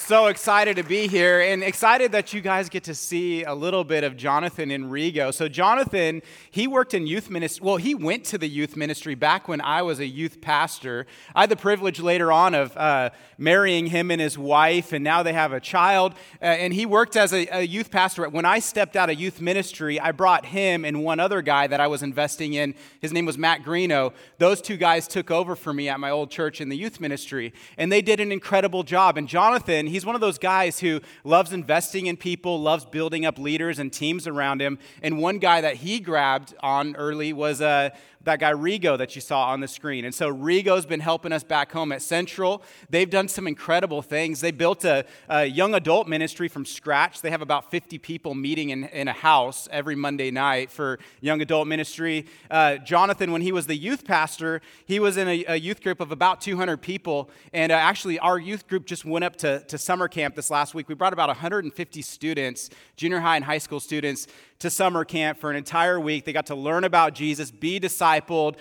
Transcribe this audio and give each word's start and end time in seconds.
so 0.00 0.28
excited 0.28 0.76
to 0.76 0.82
be 0.82 1.08
here 1.08 1.40
and 1.40 1.62
excited 1.62 2.12
that 2.12 2.32
you 2.32 2.40
guys 2.40 2.68
get 2.68 2.84
to 2.84 2.94
see 2.94 3.42
a 3.42 3.54
little 3.54 3.84
bit 3.84 4.04
of 4.04 4.16
Jonathan 4.16 4.70
and 4.70 4.86
Rigo. 4.86 5.34
So, 5.34 5.48
Jonathan, 5.48 6.22
he 6.50 6.66
worked 6.66 6.94
in 6.94 7.06
youth 7.06 7.30
ministry. 7.30 7.64
Well, 7.66 7.76
he 7.76 7.94
went 7.94 8.24
to 8.26 8.38
the 8.38 8.48
youth 8.48 8.76
ministry 8.76 9.14
back 9.14 9.48
when 9.48 9.60
I 9.60 9.82
was 9.82 9.98
a 9.98 10.06
youth 10.06 10.40
pastor. 10.40 11.06
I 11.34 11.40
had 11.42 11.50
the 11.50 11.56
privilege 11.56 12.00
later 12.00 12.30
on 12.30 12.54
of 12.54 12.76
uh, 12.76 13.10
marrying 13.38 13.86
him 13.86 14.10
and 14.10 14.20
his 14.20 14.38
wife, 14.38 14.92
and 14.92 15.02
now 15.02 15.22
they 15.22 15.32
have 15.32 15.52
a 15.52 15.60
child. 15.60 16.14
Uh, 16.40 16.46
and 16.46 16.72
he 16.72 16.86
worked 16.86 17.16
as 17.16 17.32
a, 17.32 17.46
a 17.50 17.62
youth 17.62 17.90
pastor. 17.90 18.28
When 18.28 18.44
I 18.44 18.60
stepped 18.60 18.94
out 18.94 19.10
of 19.10 19.18
youth 19.18 19.40
ministry, 19.40 19.98
I 19.98 20.12
brought 20.12 20.46
him 20.46 20.84
and 20.84 21.02
one 21.02 21.18
other 21.18 21.42
guy 21.42 21.66
that 21.66 21.80
I 21.80 21.88
was 21.88 22.02
investing 22.02 22.54
in. 22.54 22.74
His 23.00 23.12
name 23.12 23.26
was 23.26 23.36
Matt 23.36 23.62
Greeno. 23.64 24.12
Those 24.38 24.60
two 24.60 24.76
guys 24.76 25.08
took 25.08 25.30
over 25.30 25.56
for 25.56 25.74
me 25.74 25.88
at 25.88 25.98
my 25.98 26.10
old 26.10 26.30
church 26.30 26.60
in 26.60 26.68
the 26.68 26.76
youth 26.76 27.00
ministry, 27.00 27.52
and 27.76 27.90
they 27.90 28.00
did 28.00 28.20
an 28.20 28.30
incredible 28.30 28.84
job. 28.84 29.18
And 29.18 29.28
Jonathan, 29.28 29.87
he's 29.90 30.06
one 30.06 30.14
of 30.14 30.20
those 30.20 30.38
guys 30.38 30.80
who 30.80 31.00
loves 31.24 31.52
investing 31.52 32.06
in 32.06 32.16
people, 32.16 32.60
loves 32.60 32.84
building 32.84 33.26
up 33.26 33.38
leaders 33.38 33.78
and 33.78 33.92
teams 33.92 34.26
around 34.26 34.60
him. 34.60 34.78
And 35.02 35.18
one 35.18 35.38
guy 35.38 35.60
that 35.60 35.76
he 35.76 36.00
grabbed 36.00 36.54
on 36.60 36.96
early 36.96 37.32
was 37.32 37.60
uh, 37.60 37.90
that 38.28 38.40
guy 38.40 38.52
Rigo 38.52 38.98
that 38.98 39.14
you 39.14 39.22
saw 39.22 39.46
on 39.46 39.60
the 39.60 39.68
screen. 39.68 40.04
And 40.04 40.14
so 40.14 40.30
Rigo's 40.32 40.84
been 40.84 41.00
helping 41.00 41.32
us 41.32 41.42
back 41.42 41.72
home 41.72 41.92
at 41.92 42.02
Central. 42.02 42.62
They've 42.90 43.08
done 43.08 43.26
some 43.26 43.46
incredible 43.46 44.02
things. 44.02 44.40
They 44.40 44.50
built 44.50 44.84
a, 44.84 45.06
a 45.30 45.46
young 45.46 45.74
adult 45.74 46.08
ministry 46.08 46.46
from 46.46 46.66
scratch. 46.66 47.22
They 47.22 47.30
have 47.30 47.40
about 47.40 47.70
50 47.70 47.96
people 47.98 48.34
meeting 48.34 48.68
in, 48.68 48.84
in 48.84 49.08
a 49.08 49.14
house 49.14 49.66
every 49.70 49.96
Monday 49.96 50.30
night 50.30 50.70
for 50.70 50.98
young 51.22 51.40
adult 51.40 51.68
ministry. 51.68 52.26
Uh, 52.50 52.76
Jonathan, 52.76 53.32
when 53.32 53.40
he 53.40 53.50
was 53.50 53.66
the 53.66 53.76
youth 53.76 54.04
pastor, 54.04 54.60
he 54.84 55.00
was 55.00 55.16
in 55.16 55.26
a, 55.26 55.44
a 55.46 55.56
youth 55.56 55.82
group 55.82 55.98
of 55.98 56.12
about 56.12 56.42
200 56.42 56.82
people. 56.82 57.30
And 57.54 57.72
uh, 57.72 57.76
actually, 57.76 58.18
our 58.18 58.38
youth 58.38 58.68
group 58.68 58.84
just 58.84 59.06
went 59.06 59.24
up 59.24 59.36
to, 59.36 59.60
to 59.60 59.78
summer 59.78 60.06
camp 60.06 60.34
this 60.34 60.50
last 60.50 60.74
week. 60.74 60.86
We 60.86 60.94
brought 60.94 61.14
about 61.14 61.28
150 61.28 62.02
students, 62.02 62.68
junior 62.98 63.20
high 63.20 63.36
and 63.36 63.44
high 63.44 63.58
school 63.58 63.80
students, 63.80 64.26
to 64.58 64.68
summer 64.68 65.04
camp 65.04 65.38
for 65.38 65.50
an 65.50 65.56
entire 65.56 66.00
week. 66.00 66.24
They 66.24 66.32
got 66.32 66.46
to 66.46 66.54
learn 66.54 66.82
about 66.82 67.14
Jesus, 67.14 67.50
be 67.50 67.78
discipled. 67.78 68.56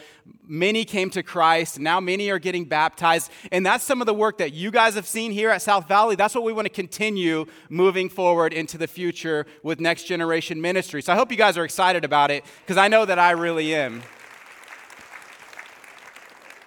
Many 0.48 0.86
came 0.86 1.10
to 1.10 1.24
Christ. 1.24 1.80
Now 1.80 2.00
many 2.00 2.30
are 2.30 2.40
getting 2.40 2.66
baptized. 2.66 3.32
And 3.52 3.66
that's 3.66 3.84
some 3.84 4.00
of 4.00 4.06
the 4.06 4.14
work 4.14 4.38
that 4.38 4.54
you 4.54 4.70
guys 4.70 4.94
have 4.94 5.08
seen 5.08 5.32
here 5.32 5.50
at 5.50 5.62
South 5.62 5.88
Valley. 5.88 6.16
That's 6.16 6.36
what 6.36 6.44
we 6.44 6.54
want 6.54 6.68
to 6.68 6.74
continue 6.74 7.46
moving 7.70 8.10
forward 8.10 8.54
into 8.54 8.78
the 8.78 8.88
future 8.88 9.48
with 9.64 9.80
Next 9.80 10.04
Generation 10.04 10.62
Ministry. 10.62 11.02
So 11.02 11.12
I 11.12 11.16
hope 11.16 11.32
you 11.32 11.38
guys 11.38 11.58
are 11.58 11.66
excited 11.66 12.06
about 12.06 12.30
it 12.30 12.46
because 12.62 12.78
I 12.78 12.88
know 12.88 13.04
that 13.06 13.18
I 13.18 13.32
really 13.32 13.74
am. 13.74 14.04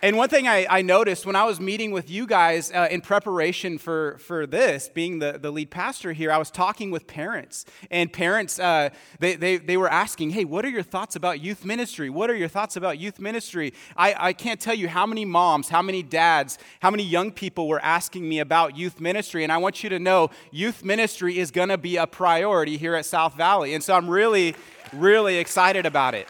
And 0.02 0.16
one 0.16 0.30
thing 0.30 0.48
I, 0.48 0.66
I, 0.70 0.80
noticed 0.80 1.26
when 1.26 1.36
I 1.36 1.44
was 1.44 1.60
meeting 1.60 1.90
with 1.90 2.08
you 2.08 2.26
guys 2.26 2.72
uh, 2.72 2.88
in 2.90 3.02
preparation 3.02 3.76
for, 3.76 4.16
for 4.16 4.46
this, 4.46 4.88
being 4.88 5.18
the, 5.18 5.38
the 5.38 5.50
lead 5.50 5.70
pastor 5.70 6.14
here, 6.14 6.32
I 6.32 6.38
was 6.38 6.50
talking 6.50 6.90
with 6.90 7.06
parents. 7.06 7.66
And 7.90 8.10
parents, 8.10 8.58
uh, 8.58 8.89
they, 9.18 9.36
they, 9.36 9.58
they 9.58 9.77
were 9.77 9.90
asking, 9.90 10.30
hey, 10.30 10.46
what 10.46 10.64
are 10.64 10.70
your 10.70 10.83
thoughts 10.83 11.16
about 11.16 11.42
youth 11.42 11.66
ministry? 11.66 12.08
What 12.08 12.30
are 12.30 12.34
your 12.34 12.48
thoughts 12.48 12.77
about 12.77 12.98
youth 12.98 13.20
ministry? 13.20 13.74
I, 13.94 14.14
I 14.18 14.33
can't 14.33 14.58
tell 14.58 14.74
you 14.74 14.89
how 14.89 15.05
many 15.05 15.27
moms, 15.27 15.68
how 15.68 15.83
many 15.83 16.02
dads, 16.02 16.56
how 16.80 16.90
many 16.90 17.02
young 17.02 17.30
people 17.30 17.68
were 17.68 17.80
asking 17.84 18.27
me 18.27 18.39
about 18.39 18.78
youth 18.78 19.00
ministry. 19.00 19.44
And 19.44 19.52
I 19.52 19.58
want 19.58 19.84
you 19.84 19.90
to 19.90 19.98
know 19.98 20.30
youth 20.50 20.83
ministry 20.83 21.39
is 21.39 21.50
going 21.50 21.68
to 21.68 21.78
be 21.78 21.98
a 21.98 22.06
priority 22.06 22.78
here 22.78 22.94
at 22.94 23.05
South 23.05 23.34
Valley. 23.34 23.74
And 23.74 23.84
so 23.84 23.94
I'm 23.94 24.08
really, 24.08 24.56
really 24.94 25.36
excited 25.36 25.84
about 25.84 26.14
it. 26.14 26.27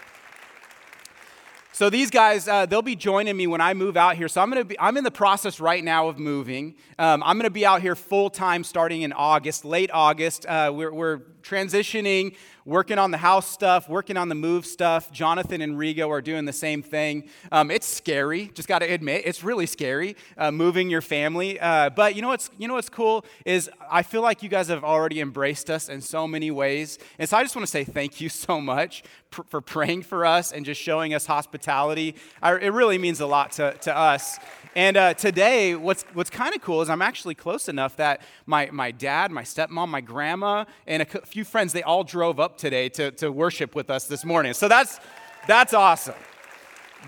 So 1.80 1.88
these 1.88 2.10
guys, 2.10 2.46
uh, 2.46 2.66
they'll 2.66 2.82
be 2.82 2.94
joining 2.94 3.38
me 3.38 3.46
when 3.46 3.62
I 3.62 3.72
move 3.72 3.96
out 3.96 4.14
here. 4.14 4.28
So 4.28 4.42
I'm 4.42 4.50
gonna 4.50 4.66
be, 4.66 4.78
I'm 4.78 4.98
in 4.98 5.04
the 5.04 5.10
process 5.10 5.60
right 5.60 5.82
now 5.82 6.08
of 6.08 6.18
moving. 6.18 6.74
Um, 6.98 7.22
I'm 7.24 7.38
gonna 7.38 7.48
be 7.48 7.64
out 7.64 7.80
here 7.80 7.96
full 7.96 8.28
time 8.28 8.64
starting 8.64 9.00
in 9.00 9.14
August, 9.14 9.64
late 9.64 9.88
August. 9.90 10.44
Uh, 10.44 10.70
we're, 10.74 10.92
we're 10.92 11.20
transitioning 11.42 12.36
working 12.64 12.98
on 12.98 13.10
the 13.10 13.18
house 13.18 13.48
stuff, 13.48 13.88
working 13.88 14.16
on 14.16 14.28
the 14.28 14.34
move 14.34 14.66
stuff. 14.66 15.10
Jonathan 15.10 15.60
and 15.60 15.76
Rigo 15.76 16.08
are 16.08 16.20
doing 16.20 16.44
the 16.44 16.52
same 16.52 16.82
thing. 16.82 17.28
Um, 17.50 17.70
it's 17.70 17.86
scary, 17.86 18.50
just 18.54 18.68
got 18.68 18.80
to 18.80 18.86
admit, 18.86 19.22
it's 19.24 19.42
really 19.42 19.66
scary 19.66 20.16
uh, 20.36 20.50
moving 20.50 20.90
your 20.90 21.00
family. 21.00 21.58
Uh, 21.58 21.90
but 21.90 22.14
you 22.14 22.22
know 22.22 22.28
what's 22.28 22.50
you 22.58 22.68
know 22.68 22.74
what's 22.74 22.88
cool 22.88 23.24
is 23.44 23.70
I 23.90 24.02
feel 24.02 24.22
like 24.22 24.42
you 24.42 24.48
guys 24.48 24.68
have 24.68 24.84
already 24.84 25.20
embraced 25.20 25.70
us 25.70 25.88
in 25.88 26.00
so 26.00 26.28
many 26.28 26.50
ways, 26.50 26.98
and 27.18 27.28
so 27.28 27.36
I 27.36 27.42
just 27.42 27.56
want 27.56 27.64
to 27.64 27.70
say 27.70 27.84
thank 27.84 28.20
you 28.20 28.28
so 28.40 28.60
much 28.60 29.02
pr- 29.30 29.42
for 29.48 29.60
praying 29.60 30.02
for 30.02 30.24
us 30.26 30.52
and 30.52 30.64
just 30.64 30.80
showing 30.80 31.14
us 31.14 31.26
hospitality. 31.26 32.14
I, 32.42 32.54
it 32.56 32.72
really 32.72 32.98
means 32.98 33.20
a 33.20 33.26
lot 33.26 33.52
to, 33.52 33.72
to 33.82 33.96
us. 33.96 34.38
And 34.76 34.96
uh, 34.96 35.14
today, 35.14 35.74
what's, 35.74 36.04
what's 36.12 36.30
kind 36.30 36.54
of 36.54 36.62
cool 36.62 36.82
is 36.82 36.88
I'm 36.88 37.02
actually 37.02 37.34
close 37.34 37.68
enough 37.68 37.96
that 37.96 38.20
my, 38.46 38.70
my 38.70 38.90
dad, 38.90 39.30
my 39.30 39.42
stepmom, 39.42 39.88
my 39.88 40.00
grandma, 40.00 40.64
and 40.86 41.02
a 41.02 41.06
few 41.26 41.44
friends, 41.44 41.72
they 41.72 41.82
all 41.82 42.04
drove 42.04 42.38
up 42.38 42.56
today 42.56 42.88
to, 42.90 43.10
to 43.12 43.32
worship 43.32 43.74
with 43.74 43.90
us 43.90 44.06
this 44.06 44.24
morning. 44.24 44.54
So 44.54 44.68
that's, 44.68 45.00
that's 45.46 45.74
awesome. 45.74 46.14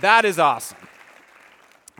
That 0.01 0.25
is 0.25 0.39
awesome. 0.39 0.79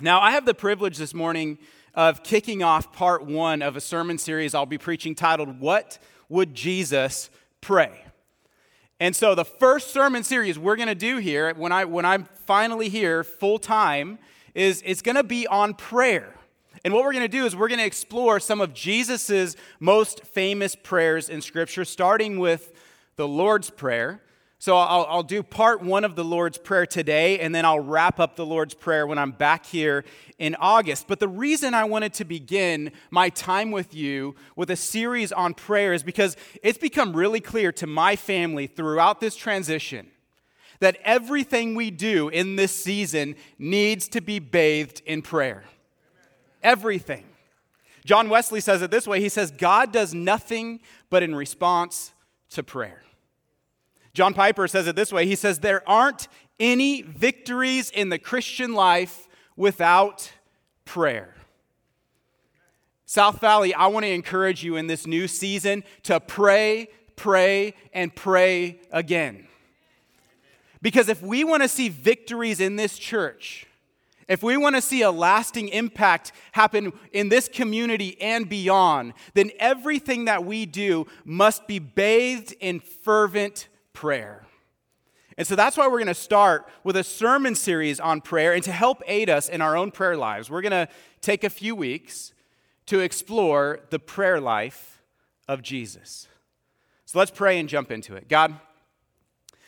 Now, 0.01 0.21
I 0.21 0.33
have 0.33 0.47
the 0.47 0.55
privilege 0.55 0.97
this 0.97 1.15
morning 1.15 1.59
of 1.95 2.23
kicking 2.23 2.63
off 2.63 2.93
part 2.93 3.25
one 3.25 3.63
of 3.63 3.77
a 3.77 3.81
sermon 3.81 4.19
series 4.19 4.55
I'll 4.55 4.67
be 4.67 4.79
preaching 4.79 5.15
titled, 5.15 5.61
What 5.61 5.99
Would 6.29 6.55
Jesus 6.55 7.31
Pray? 7.61 8.05
And 9.03 9.17
so, 9.17 9.35
the 9.35 9.45
first 9.45 9.91
sermon 9.91 10.23
series 10.23 10.61
we're 10.61 10.77
going 10.77 10.87
to 10.87 10.95
do 10.95 11.17
here, 11.17 11.53
when, 11.55 11.73
I, 11.73 11.87
when 11.87 12.05
I'm 12.05 12.29
finally 12.47 12.89
here 12.89 13.25
full 13.25 13.59
time, 13.59 14.21
is 14.55 14.81
it's 14.87 15.03
going 15.03 15.17
to 15.17 15.25
be 15.25 15.45
on 15.49 15.75
prayer. 15.75 16.37
And 16.85 16.95
what 16.95 17.03
we're 17.03 17.13
going 17.13 17.25
to 17.25 17.37
do 17.37 17.45
is 17.45 17.57
we're 17.57 17.67
going 17.67 17.81
to 17.81 17.85
explore 17.85 18.39
some 18.39 18.61
of 18.61 18.73
Jesus's 18.75 19.57
most 19.81 20.25
famous 20.25 20.77
prayers 20.77 21.29
in 21.29 21.43
Scripture, 21.43 21.85
starting 21.85 22.39
with 22.39 22.73
the 23.17 23.27
Lord's 23.27 23.71
Prayer. 23.71 24.23
So 24.63 24.77
I'll, 24.77 25.07
I'll, 25.09 25.23
do 25.25 25.43
part 25.43 25.83
one 25.83 26.05
of 26.05 26.15
the 26.15 26.23
Lord's 26.23 26.57
Prayer 26.57 26.87
today, 26.87 27.41
and 27.41 27.53
then 27.53 27.65
I'll 27.65 27.81
wrap 27.81 28.21
up 28.21 28.37
the 28.37 28.47
Lord's 28.47 28.75
Prayer 28.75 29.09
when 29.09 29.19
I'm 29.19 29.33
back 29.33 29.67
here 29.67 30.05
in 30.39 30.55
August. 30.55 31.09
But 31.09 31.19
the 31.19 31.27
reason 31.27 31.75
I 31.75 31.83
wanted 31.83 32.15
to 32.15 32.25
begin 32.25 32.93
my 33.11 33.29
time 33.29 33.73
with 33.73 33.93
you 33.93 34.37
with 34.55 34.71
a 34.71 34.77
series 34.77 35.33
on 35.33 35.55
prayer 35.55 35.93
is 35.93 36.05
because 36.05 36.37
it's 36.63 36.79
become 36.79 37.13
really 37.13 37.41
clear 37.41 37.73
to 37.73 37.89
my 37.89 38.15
family 38.15 38.69
throughout 38.69 39.19
this 39.19 39.35
transition 39.35 40.07
that 40.79 40.97
everything 41.03 41.75
we 41.75 41.91
do 41.91 42.29
in 42.29 42.55
this 42.55 42.71
season 42.71 43.35
needs 43.59 44.07
to 44.11 44.21
be 44.21 44.39
bathed 44.39 45.03
in 45.05 45.23
prayer. 45.23 45.65
Everything. 46.63 47.25
John 48.05 48.29
Wesley 48.29 48.61
says 48.61 48.81
it 48.81 48.93
this 48.93 49.09
way 49.09 49.19
He 49.19 49.29
says, 49.29 49.51
God 49.51 49.91
does 49.93 50.15
nothing 50.15 50.79
but 51.11 51.25
in 51.25 51.35
response 51.35 52.13
to 52.51 52.63
prayer. 52.63 53.03
John 54.15 54.35
Piper 54.35 54.69
says 54.69 54.87
it 54.87 54.97
this 54.97 55.13
way 55.13 55.27
He 55.27 55.37
says, 55.37 55.59
There 55.59 55.89
aren't 55.89 56.29
any 56.61 57.03
victories 57.03 57.91
in 57.91 58.09
the 58.09 58.19
Christian 58.19 58.75
life 58.75 59.29
without 59.57 60.31
prayer. 60.85 61.35
South 63.07 63.41
Valley, 63.41 63.75
I 63.75 63.89
want 63.89 64.05
to 64.05 64.11
encourage 64.11 64.65
you 64.65 64.77
in 64.77 64.87
this 64.87 65.07
new 65.07 65.29
season 65.29 65.85
to 66.05 66.19
pray, 66.19 66.89
pray, 67.17 67.75
and 67.93 68.15
pray 68.15 68.81
again. 68.91 69.47
Because 70.81 71.09
if 71.09 71.23
we 71.23 71.45
want 71.45 71.63
to 71.63 71.69
see 71.69 71.89
victories 71.89 72.59
in 72.59 72.77
this 72.77 72.99
church, 72.99 73.67
if 74.29 74.43
we 74.43 74.57
want 74.57 74.77
to 74.77 74.83
see 74.83 75.03
a 75.03 75.11
lasting 75.11 75.69
impact 75.69 76.33
happen 76.53 76.93
in 77.13 77.29
this 77.29 77.49
community 77.49 78.19
and 78.21 78.49
beyond, 78.49 79.13
then 79.35 79.51
everything 79.59 80.25
that 80.25 80.45
we 80.45 80.65
do 80.65 81.07
must 81.25 81.67
be 81.67 81.79
bathed 81.79 82.55
in 82.61 82.81
fervent 82.81 83.69
prayer. 84.03 84.45
And 85.39 85.47
so 85.47 85.55
that's 85.55 85.77
why 85.77 85.87
we're 85.87 86.01
going 86.01 86.09
to 86.09 86.15
start 86.15 86.69
with 86.83 86.97
a 86.97 87.05
sermon 87.05 87.55
series 87.55 88.01
on 88.01 88.21
prayer. 88.21 88.53
And 88.53 88.61
to 88.65 88.73
help 88.73 89.01
aid 89.07 89.31
us 89.31 89.49
in 89.49 89.61
our 89.61 89.77
own 89.77 89.93
prayer 89.93 90.17
lives, 90.17 90.51
we're 90.51 90.61
going 90.61 90.73
to 90.73 90.89
take 91.21 91.45
a 91.45 91.49
few 91.49 91.77
weeks 91.77 92.33
to 92.87 92.99
explore 92.99 93.79
the 93.91 94.01
prayer 94.01 94.41
life 94.41 95.01
of 95.47 95.63
Jesus. 95.63 96.27
So 97.05 97.21
let's 97.21 97.31
pray 97.31 97.61
and 97.61 97.69
jump 97.69 97.93
into 97.93 98.17
it. 98.17 98.29
God, 98.29 98.59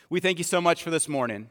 we 0.09 0.19
thank 0.19 0.37
you 0.37 0.43
so 0.43 0.59
much 0.59 0.83
for 0.83 0.89
this 0.89 1.07
morning. 1.07 1.49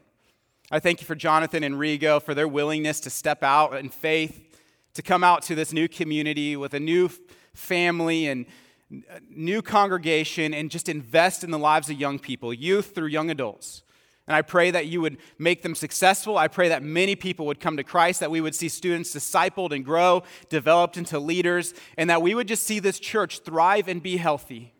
I 0.69 0.79
thank 0.79 1.01
you 1.01 1.07
for 1.07 1.15
Jonathan 1.15 1.63
and 1.63 1.77
Rigo 1.79 2.21
for 2.21 2.35
their 2.35 2.47
willingness 2.47 2.99
to 2.99 3.09
step 3.09 3.41
out 3.41 3.75
in 3.75 3.89
faith, 3.89 4.59
to 4.93 5.01
come 5.01 5.23
out 5.23 5.41
to 5.45 5.55
this 5.55 5.73
new 5.73 5.87
community 5.87 6.55
with 6.55 6.75
a 6.75 6.79
new 6.79 7.09
family 7.55 8.27
and 8.27 8.45
new 9.29 9.61
congregation 9.61 10.53
and 10.53 10.69
just 10.69 10.89
invest 10.89 11.43
in 11.43 11.51
the 11.51 11.59
lives 11.59 11.89
of 11.89 11.99
young 11.99 12.19
people, 12.19 12.53
youth 12.53 12.93
through 12.93 13.07
young 13.07 13.29
adults. 13.29 13.83
And 14.27 14.35
I 14.35 14.41
pray 14.41 14.71
that 14.71 14.87
you 14.87 15.01
would 15.01 15.17
make 15.37 15.61
them 15.61 15.75
successful. 15.75 16.37
I 16.37 16.47
pray 16.47 16.69
that 16.69 16.81
many 16.81 17.15
people 17.15 17.45
would 17.45 17.59
come 17.59 17.77
to 17.77 17.83
Christ, 17.83 18.19
that 18.21 18.31
we 18.31 18.41
would 18.41 18.55
see 18.55 18.69
students 18.69 19.15
discipled 19.15 19.71
and 19.71 19.85
grow, 19.85 20.23
developed 20.49 20.97
into 20.97 21.19
leaders, 21.19 21.73
and 21.97 22.09
that 22.09 22.21
we 22.23 22.33
would 22.33 22.47
just 22.47 22.63
see 22.63 22.79
this 22.79 22.99
church 22.99 23.39
thrive 23.39 23.87
and 23.87 24.01
be 24.01 24.17
healthy. 24.17 24.73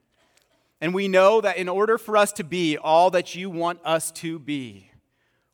And 0.81 0.94
we 0.94 1.07
know 1.07 1.42
that 1.42 1.57
in 1.57 1.69
order 1.69 1.98
for 1.98 2.18
us 2.18 2.31
to 2.34 2.44
be 2.44 2.78
all 2.78 3.12
that 3.12 3.36
you 3.36 3.50
want 3.50 3.80
us 3.86 4.12
to 4.13 4.40
be, 4.40 4.90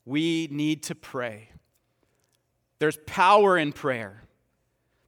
we 0.05 0.47
need 0.51 0.83
to 0.83 0.95
pray. 0.95 1.49
There's 2.79 2.97
power 3.05 3.57
in 3.57 3.73
prayer. 3.73 4.23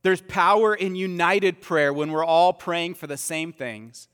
There's 0.04 0.22
power 0.22 0.76
in 0.76 0.96
united 0.96 1.62
prayer 1.62 1.94
when 1.94 2.12
we're 2.12 2.26
all 2.26 2.54
praying 2.54 2.96
for 2.96 3.08
the 3.08 3.18
same 3.18 3.54
things. 3.54 4.08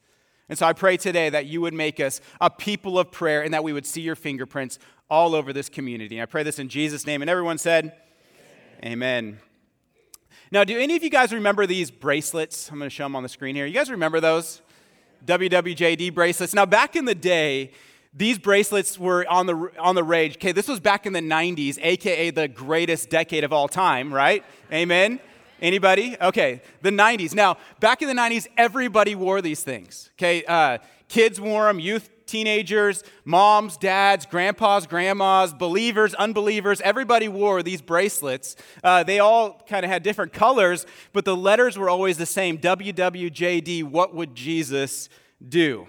And 0.48 0.58
so 0.58 0.66
I 0.66 0.74
pray 0.74 0.98
today 0.98 1.30
that 1.30 1.46
you 1.46 1.62
would 1.62 1.74
make 1.74 2.00
us 2.00 2.22
a 2.40 2.50
people 2.50 2.98
of 2.98 3.12
prayer 3.12 3.44
and 3.44 3.54
that 3.54 3.64
we 3.64 3.74
would 3.74 3.86
see 3.86 4.02
your 4.02 4.16
fingerprints 4.16 4.80
all 5.10 5.36
over 5.36 5.52
this 5.52 5.70
community. 5.70 6.22
I 6.22 6.26
pray 6.26 6.44
this 6.44 6.60
in 6.60 6.70
Jesus' 6.70 7.06
name. 7.06 7.22
And 7.22 7.30
everyone 7.30 7.58
said, 7.58 7.94
Amen. 8.84 8.94
Amen. 8.94 9.40
Now, 10.52 10.64
do 10.64 10.80
any 10.80 10.96
of 10.96 11.04
you 11.04 11.12
guys 11.12 11.32
remember 11.32 11.68
these 11.68 11.92
bracelets? 11.92 12.72
I'm 12.72 12.80
going 12.80 12.90
to 12.90 12.96
show 12.96 13.04
them 13.04 13.16
on 13.16 13.22
the 13.22 13.30
screen 13.30 13.56
here. 13.56 13.68
You 13.68 13.74
guys 13.74 13.92
remember 13.92 14.20
those? 14.20 14.62
WWJD 15.26 16.14
bracelets. 16.14 16.56
Now, 16.56 16.66
back 16.66 16.96
in 16.96 17.06
the 17.06 17.14
day, 17.14 17.72
these 18.14 18.40
bracelets 18.40 18.98
were 18.98 19.28
on 19.30 19.46
the, 19.46 19.72
on 19.78 19.94
the 19.94 20.04
rage. 20.04 20.38
Okay, 20.38 20.52
this 20.52 20.68
was 20.68 20.80
back 20.80 21.06
in 21.06 21.14
the 21.14 21.22
90s, 21.22 21.78
aka 21.82 22.32
the 22.32 22.48
greatest 22.48 23.12
decade 23.12 23.44
of 23.44 23.54
all 23.54 23.68
time, 23.68 24.12
right? 24.12 24.44
Amen? 24.72 25.20
Anybody? 25.62 26.16
Okay, 26.22 26.62
the 26.82 26.90
90s. 26.90 27.34
Now, 27.34 27.58
back 27.80 28.02
in 28.02 28.08
the 28.08 28.14
90s, 28.14 28.48
everybody 28.58 29.16
wore 29.16 29.42
these 29.42 29.64
things. 29.64 30.10
Okay, 30.16 30.44
uh, 30.46 30.78
kids 31.08 31.42
wore 31.42 31.66
them, 31.66 31.80
youth, 31.80 32.10
teenagers, 32.26 33.04
moms, 33.26 33.76
dads, 33.76 34.26
grandpas, 34.26 34.88
grandmas, 34.88 35.54
believers, 35.54 36.14
unbelievers. 36.14 36.80
Everybody 36.82 37.28
wore 37.28 37.64
these 37.64 37.82
bracelets. 37.82 38.56
Uh, 38.84 39.04
they 39.04 39.20
all 39.20 39.62
kind 39.68 39.84
of 39.84 39.92
had 39.92 40.04
different 40.04 40.32
colors, 40.32 40.86
but 41.12 41.26
the 41.26 41.36
letters 41.36 41.78
were 41.78 41.90
always 41.90 42.18
the 42.18 42.26
same 42.26 42.58
WWJD, 42.58 43.84
what 43.84 44.14
would 44.16 44.36
Jesus 44.36 45.10
do? 45.48 45.88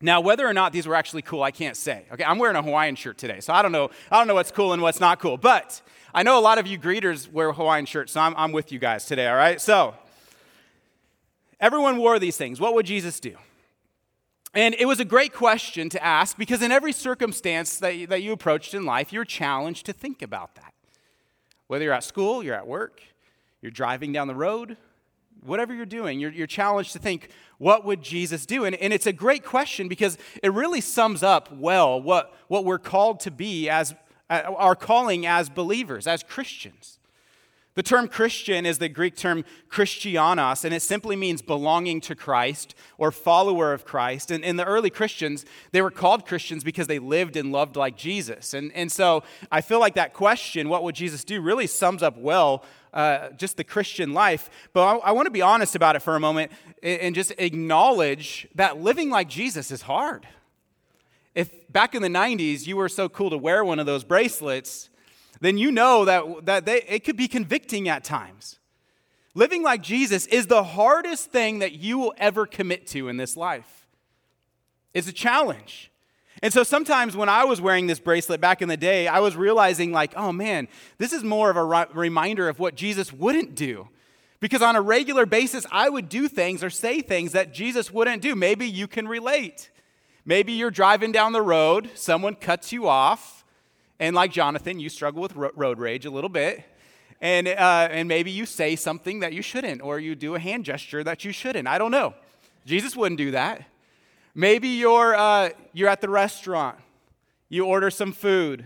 Now, 0.00 0.20
whether 0.20 0.46
or 0.46 0.52
not 0.52 0.72
these 0.72 0.86
were 0.86 0.94
actually 0.94 1.22
cool, 1.22 1.42
I 1.42 1.50
can't 1.50 1.76
say. 1.76 2.04
Okay, 2.12 2.24
I'm 2.24 2.38
wearing 2.38 2.56
a 2.56 2.62
Hawaiian 2.62 2.94
shirt 2.94 3.16
today, 3.16 3.40
so 3.40 3.52
I 3.52 3.62
don't 3.62 3.72
know. 3.72 3.90
I 4.10 4.18
don't 4.18 4.26
know 4.26 4.34
what's 4.34 4.50
cool 4.50 4.72
and 4.72 4.82
what's 4.82 5.00
not 5.00 5.18
cool. 5.18 5.36
But 5.38 5.80
I 6.16 6.22
know 6.22 6.38
a 6.38 6.40
lot 6.40 6.58
of 6.58 6.68
you 6.68 6.78
greeters 6.78 7.30
wear 7.30 7.52
Hawaiian 7.52 7.86
shirts, 7.86 8.12
so 8.12 8.20
I'm, 8.20 8.34
I'm 8.36 8.52
with 8.52 8.70
you 8.70 8.78
guys 8.78 9.04
today, 9.04 9.26
all 9.26 9.34
right? 9.34 9.60
So, 9.60 9.96
everyone 11.58 11.96
wore 11.96 12.20
these 12.20 12.36
things. 12.36 12.60
What 12.60 12.74
would 12.74 12.86
Jesus 12.86 13.18
do? 13.18 13.36
And 14.54 14.76
it 14.78 14.86
was 14.86 15.00
a 15.00 15.04
great 15.04 15.32
question 15.32 15.88
to 15.88 16.04
ask 16.04 16.38
because 16.38 16.62
in 16.62 16.70
every 16.70 16.92
circumstance 16.92 17.78
that 17.78 17.96
you, 17.96 18.06
that 18.06 18.22
you 18.22 18.30
approached 18.30 18.74
in 18.74 18.84
life, 18.84 19.12
you're 19.12 19.24
challenged 19.24 19.86
to 19.86 19.92
think 19.92 20.22
about 20.22 20.54
that. 20.54 20.72
Whether 21.66 21.86
you're 21.86 21.94
at 21.94 22.04
school, 22.04 22.44
you're 22.44 22.54
at 22.54 22.68
work, 22.68 23.02
you're 23.60 23.72
driving 23.72 24.12
down 24.12 24.28
the 24.28 24.36
road, 24.36 24.76
whatever 25.42 25.74
you're 25.74 25.84
doing, 25.84 26.20
you're, 26.20 26.30
you're 26.30 26.46
challenged 26.46 26.92
to 26.92 27.00
think, 27.00 27.30
what 27.58 27.84
would 27.84 28.02
Jesus 28.02 28.46
do? 28.46 28.64
And, 28.64 28.76
and 28.76 28.92
it's 28.92 29.08
a 29.08 29.12
great 29.12 29.44
question 29.44 29.88
because 29.88 30.16
it 30.44 30.52
really 30.52 30.80
sums 30.80 31.24
up 31.24 31.50
well 31.52 32.00
what, 32.00 32.32
what 32.46 32.64
we're 32.64 32.78
called 32.78 33.18
to 33.20 33.32
be 33.32 33.68
as 33.68 33.96
our 34.30 34.74
calling 34.74 35.26
as 35.26 35.48
believers, 35.48 36.06
as 36.06 36.22
Christians. 36.22 36.98
The 37.74 37.82
term 37.82 38.06
Christian 38.06 38.66
is 38.66 38.78
the 38.78 38.88
Greek 38.88 39.16
term 39.16 39.44
Christianos, 39.68 40.64
and 40.64 40.72
it 40.72 40.80
simply 40.80 41.16
means 41.16 41.42
belonging 41.42 42.00
to 42.02 42.14
Christ 42.14 42.74
or 42.98 43.10
follower 43.10 43.72
of 43.72 43.84
Christ. 43.84 44.30
And 44.30 44.44
in 44.44 44.56
the 44.56 44.64
early 44.64 44.90
Christians, 44.90 45.44
they 45.72 45.82
were 45.82 45.90
called 45.90 46.24
Christians 46.24 46.62
because 46.62 46.86
they 46.86 47.00
lived 47.00 47.36
and 47.36 47.50
loved 47.50 47.74
like 47.74 47.96
Jesus. 47.96 48.54
And, 48.54 48.70
and 48.72 48.92
so 48.92 49.24
I 49.50 49.60
feel 49.60 49.80
like 49.80 49.94
that 49.96 50.12
question, 50.12 50.68
what 50.68 50.84
would 50.84 50.94
Jesus 50.94 51.24
do, 51.24 51.40
really 51.40 51.66
sums 51.66 52.02
up 52.02 52.16
well 52.16 52.64
uh, 52.92 53.30
just 53.30 53.56
the 53.56 53.64
Christian 53.64 54.12
life. 54.12 54.48
But 54.72 54.86
I, 54.86 55.08
I 55.08 55.12
want 55.12 55.26
to 55.26 55.32
be 55.32 55.42
honest 55.42 55.74
about 55.74 55.96
it 55.96 56.00
for 56.00 56.14
a 56.14 56.20
moment 56.20 56.52
and 56.80 57.12
just 57.12 57.32
acknowledge 57.38 58.46
that 58.54 58.80
living 58.80 59.10
like 59.10 59.28
Jesus 59.28 59.72
is 59.72 59.82
hard. 59.82 60.28
If 61.34 61.72
back 61.72 61.94
in 61.94 62.02
the 62.02 62.08
90s 62.08 62.66
you 62.66 62.76
were 62.76 62.88
so 62.88 63.08
cool 63.08 63.30
to 63.30 63.38
wear 63.38 63.64
one 63.64 63.78
of 63.78 63.86
those 63.86 64.04
bracelets, 64.04 64.88
then 65.40 65.58
you 65.58 65.72
know 65.72 66.04
that, 66.04 66.46
that 66.46 66.64
they, 66.64 66.82
it 66.82 67.04
could 67.04 67.16
be 67.16 67.28
convicting 67.28 67.88
at 67.88 68.04
times. 68.04 68.58
Living 69.34 69.62
like 69.62 69.82
Jesus 69.82 70.26
is 70.26 70.46
the 70.46 70.62
hardest 70.62 71.32
thing 71.32 71.58
that 71.58 71.72
you 71.72 71.98
will 71.98 72.14
ever 72.18 72.46
commit 72.46 72.86
to 72.88 73.08
in 73.08 73.16
this 73.16 73.36
life. 73.36 73.86
It's 74.92 75.08
a 75.08 75.12
challenge. 75.12 75.90
And 76.40 76.52
so 76.52 76.62
sometimes 76.62 77.16
when 77.16 77.28
I 77.28 77.44
was 77.44 77.60
wearing 77.60 77.86
this 77.86 77.98
bracelet 77.98 78.40
back 78.40 78.62
in 78.62 78.68
the 78.68 78.76
day, 78.76 79.08
I 79.08 79.20
was 79.20 79.36
realizing, 79.36 79.92
like, 79.92 80.12
oh 80.16 80.32
man, 80.32 80.68
this 80.98 81.12
is 81.12 81.24
more 81.24 81.50
of 81.50 81.56
a 81.56 81.64
re- 81.64 81.86
reminder 81.92 82.48
of 82.48 82.58
what 82.58 82.74
Jesus 82.76 83.12
wouldn't 83.12 83.54
do. 83.54 83.88
Because 84.40 84.62
on 84.62 84.76
a 84.76 84.80
regular 84.80 85.26
basis, 85.26 85.64
I 85.72 85.88
would 85.88 86.08
do 86.08 86.28
things 86.28 86.62
or 86.62 86.70
say 86.70 87.00
things 87.00 87.32
that 87.32 87.54
Jesus 87.54 87.90
wouldn't 87.90 88.20
do. 88.20 88.34
Maybe 88.36 88.68
you 88.68 88.86
can 88.86 89.08
relate. 89.08 89.70
Maybe 90.26 90.52
you're 90.52 90.70
driving 90.70 91.12
down 91.12 91.32
the 91.32 91.42
road, 91.42 91.90
someone 91.94 92.34
cuts 92.34 92.72
you 92.72 92.88
off, 92.88 93.44
and 94.00 94.16
like 94.16 94.32
Jonathan, 94.32 94.80
you 94.80 94.88
struggle 94.88 95.20
with 95.20 95.34
road 95.36 95.78
rage 95.78 96.06
a 96.06 96.10
little 96.10 96.30
bit. 96.30 96.64
And, 97.20 97.48
uh, 97.48 97.88
and 97.90 98.08
maybe 98.08 98.30
you 98.30 98.44
say 98.44 98.76
something 98.76 99.20
that 99.20 99.32
you 99.32 99.42
shouldn't, 99.42 99.82
or 99.82 99.98
you 99.98 100.14
do 100.14 100.34
a 100.34 100.38
hand 100.38 100.64
gesture 100.64 101.04
that 101.04 101.24
you 101.24 101.32
shouldn't. 101.32 101.68
I 101.68 101.78
don't 101.78 101.90
know. 101.90 102.14
Jesus 102.66 102.96
wouldn't 102.96 103.18
do 103.18 103.30
that. 103.32 103.64
Maybe 104.34 104.68
you're, 104.68 105.14
uh, 105.14 105.50
you're 105.72 105.88
at 105.88 106.00
the 106.00 106.08
restaurant, 106.08 106.78
you 107.48 107.66
order 107.66 107.90
some 107.90 108.12
food, 108.12 108.64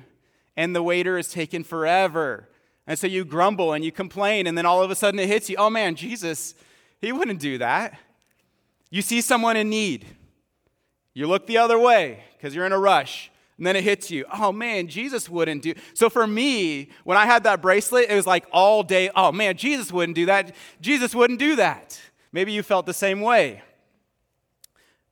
and 0.57 0.75
the 0.75 0.83
waiter 0.83 1.19
is 1.19 1.29
taking 1.29 1.63
forever. 1.63 2.49
And 2.87 2.99
so 2.99 3.07
you 3.07 3.25
grumble 3.25 3.75
and 3.75 3.85
you 3.85 3.93
complain, 3.93 4.47
and 4.47 4.57
then 4.57 4.65
all 4.65 4.83
of 4.83 4.91
a 4.91 4.95
sudden 4.95 5.21
it 5.21 5.29
hits 5.29 5.51
you 5.51 5.57
oh 5.57 5.71
man, 5.71 5.95
Jesus, 5.95 6.55
he 7.01 7.13
wouldn't 7.13 7.41
do 7.41 7.59
that. 7.59 7.99
You 8.91 9.03
see 9.03 9.21
someone 9.21 9.57
in 9.57 9.69
need, 9.69 10.07
you 11.19 11.27
look 11.27 11.49
the 11.49 11.59
other 11.59 11.81
way 11.81 12.23
because 12.37 12.55
you're 12.55 12.65
in 12.65 12.71
a 12.71 12.79
rush. 12.79 13.33
And 13.57 13.67
then 13.67 13.75
it 13.75 13.83
hits 13.83 14.09
you. 14.09 14.25
Oh 14.33 14.53
man, 14.53 14.87
Jesus 14.87 15.29
wouldn't 15.29 15.63
do. 15.63 15.75
So 15.93 16.09
for 16.09 16.29
me, 16.29 16.91
when 17.03 17.19
I 17.19 17.27
had 17.27 17.43
that 17.43 17.61
bracelet, 17.61 18.09
it 18.09 18.15
was 18.15 18.25
like 18.25 18.47
all 18.53 18.85
day, 18.85 19.11
oh 19.17 19.33
man, 19.33 19.57
Jesus 19.57 19.91
wouldn't 19.91 20.15
do 20.15 20.27
that. 20.27 20.55
Jesus 20.81 21.17
wouldn't 21.17 21.41
do 21.41 21.57
that. 21.57 22.01
Maybe 22.31 22.53
you 22.53 22.63
felt 22.63 22.87
the 22.87 22.95
same 22.95 23.21
way. 23.21 23.63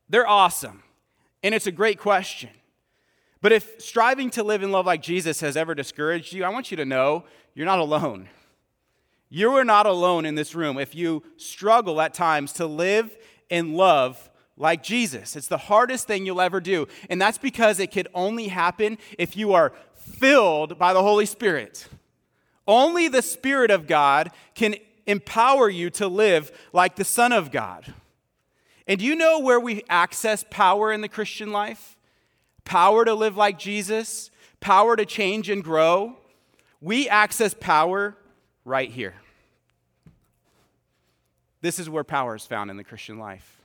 They're 0.08 0.28
awesome. 0.28 0.84
And 1.42 1.56
it's 1.56 1.66
a 1.66 1.72
great 1.72 1.98
question. 1.98 2.50
But 3.42 3.50
if 3.50 3.80
striving 3.80 4.30
to 4.30 4.44
live 4.44 4.62
in 4.62 4.70
love 4.70 4.86
like 4.86 5.02
Jesus 5.02 5.40
has 5.40 5.56
ever 5.56 5.74
discouraged 5.74 6.32
you, 6.32 6.44
I 6.44 6.50
want 6.50 6.70
you 6.70 6.76
to 6.76 6.84
know 6.84 7.24
you're 7.52 7.66
not 7.66 7.80
alone. 7.80 8.28
You 9.28 9.56
are 9.56 9.64
not 9.64 9.86
alone 9.86 10.24
in 10.24 10.36
this 10.36 10.54
room 10.54 10.78
if 10.78 10.94
you 10.94 11.24
struggle 11.36 12.00
at 12.00 12.14
times 12.14 12.52
to 12.52 12.66
live 12.66 13.12
in 13.50 13.74
love 13.74 14.30
like 14.56 14.82
Jesus. 14.82 15.36
It's 15.36 15.48
the 15.48 15.58
hardest 15.58 16.06
thing 16.06 16.24
you'll 16.24 16.40
ever 16.40 16.60
do. 16.60 16.88
And 17.10 17.20
that's 17.20 17.38
because 17.38 17.78
it 17.78 17.92
could 17.92 18.08
only 18.14 18.48
happen 18.48 18.98
if 19.18 19.36
you 19.36 19.52
are 19.52 19.72
filled 19.94 20.78
by 20.78 20.92
the 20.92 21.02
Holy 21.02 21.26
Spirit. 21.26 21.88
Only 22.66 23.08
the 23.08 23.22
Spirit 23.22 23.70
of 23.70 23.86
God 23.86 24.30
can 24.54 24.76
empower 25.06 25.68
you 25.68 25.90
to 25.90 26.08
live 26.08 26.50
like 26.72 26.96
the 26.96 27.04
Son 27.04 27.32
of 27.32 27.50
God. 27.50 27.92
And 28.86 28.98
do 28.98 29.04
you 29.04 29.14
know 29.14 29.40
where 29.40 29.60
we 29.60 29.82
access 29.88 30.44
power 30.48 30.92
in 30.92 31.00
the 31.00 31.08
Christian 31.08 31.52
life? 31.52 31.96
Power 32.64 33.04
to 33.04 33.14
live 33.14 33.36
like 33.36 33.58
Jesus, 33.58 34.30
power 34.60 34.96
to 34.96 35.04
change 35.04 35.48
and 35.48 35.62
grow. 35.62 36.16
We 36.80 37.08
access 37.08 37.54
power 37.54 38.16
right 38.64 38.90
here. 38.90 39.14
This 41.60 41.78
is 41.78 41.88
where 41.90 42.04
power 42.04 42.34
is 42.34 42.46
found 42.46 42.70
in 42.70 42.76
the 42.76 42.84
Christian 42.84 43.18
life. 43.18 43.55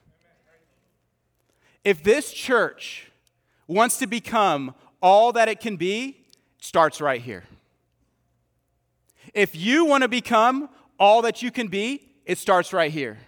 If 1.84 2.02
this 2.02 2.32
church 2.32 3.10
wants 3.66 3.98
to 3.98 4.06
become 4.06 4.74
all 5.00 5.32
that 5.32 5.48
it 5.48 5.60
can 5.60 5.76
be, 5.76 6.26
it 6.58 6.64
starts 6.64 7.00
right 7.00 7.20
here. 7.20 7.44
If 9.34 9.56
you 9.56 9.84
want 9.84 10.02
to 10.02 10.08
become 10.08 10.68
all 10.98 11.22
that 11.22 11.42
you 11.42 11.50
can 11.50 11.68
be, 11.68 12.08
it 12.24 12.38
starts 12.38 12.72
right 12.72 12.92
here. 12.92 13.18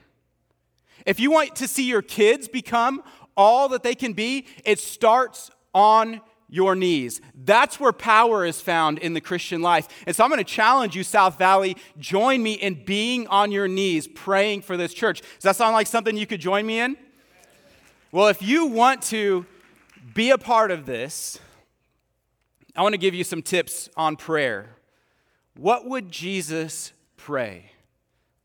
If 1.06 1.18
you 1.18 1.30
want 1.30 1.56
to 1.56 1.68
see 1.68 1.84
your 1.84 2.02
kids 2.02 2.48
become 2.48 3.02
all 3.36 3.68
that 3.70 3.82
they 3.82 3.94
can 3.94 4.12
be, 4.12 4.46
it 4.64 4.78
starts 4.78 5.50
on 5.74 6.20
your 6.48 6.76
knees. 6.76 7.20
That's 7.34 7.80
where 7.80 7.92
power 7.92 8.44
is 8.44 8.60
found 8.60 8.98
in 8.98 9.14
the 9.14 9.20
Christian 9.20 9.60
life. 9.60 9.88
And 10.06 10.14
so 10.14 10.22
I'm 10.22 10.30
going 10.30 10.38
to 10.38 10.44
challenge 10.44 10.94
you, 10.94 11.02
South 11.02 11.36
Valley, 11.36 11.76
join 11.98 12.42
me 12.42 12.52
in 12.52 12.84
being 12.84 13.26
on 13.26 13.50
your 13.50 13.66
knees 13.66 14.06
praying 14.06 14.62
for 14.62 14.76
this 14.76 14.94
church. 14.94 15.20
Does 15.20 15.42
that 15.42 15.56
sound 15.56 15.72
like 15.72 15.88
something 15.88 16.16
you 16.16 16.26
could 16.26 16.40
join 16.40 16.64
me 16.64 16.78
in? 16.78 16.96
Well, 18.14 18.28
if 18.28 18.42
you 18.42 18.66
want 18.66 19.02
to 19.06 19.44
be 20.14 20.30
a 20.30 20.38
part 20.38 20.70
of 20.70 20.86
this, 20.86 21.40
I 22.76 22.82
want 22.82 22.92
to 22.92 22.98
give 22.98 23.12
you 23.12 23.24
some 23.24 23.42
tips 23.42 23.88
on 23.96 24.14
prayer. 24.14 24.76
What 25.56 25.88
would 25.88 26.12
Jesus 26.12 26.92
pray? 27.16 27.72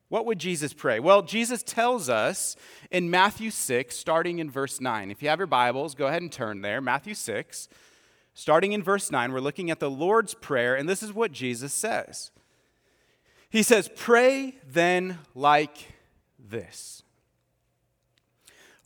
What 0.07 0.25
would 0.25 0.39
Jesus 0.39 0.73
pray? 0.73 0.99
Well, 0.99 1.21
Jesus 1.21 1.61
tells 1.61 2.09
us 2.09 2.55
in 2.89 3.11
Matthew 3.11 3.51
6, 3.51 3.95
starting 3.95 4.39
in 4.39 4.49
verse 4.49 4.81
9. 4.81 5.11
If 5.11 5.21
you 5.21 5.29
have 5.29 5.37
your 5.37 5.45
Bibles, 5.45 5.93
go 5.93 6.07
ahead 6.07 6.23
and 6.23 6.31
turn 6.31 6.61
there. 6.61 6.81
Matthew 6.81 7.13
6, 7.13 7.69
starting 8.33 8.73
in 8.73 8.81
verse 8.81 9.11
9, 9.11 9.31
we're 9.31 9.39
looking 9.39 9.69
at 9.69 9.79
the 9.79 9.91
Lord's 9.91 10.33
Prayer, 10.33 10.73
and 10.73 10.89
this 10.89 11.03
is 11.03 11.13
what 11.13 11.31
Jesus 11.31 11.73
says. 11.73 12.31
He 13.51 13.61
says, 13.61 13.87
Pray 13.95 14.55
then 14.67 15.19
like 15.35 15.93
this 16.39 17.03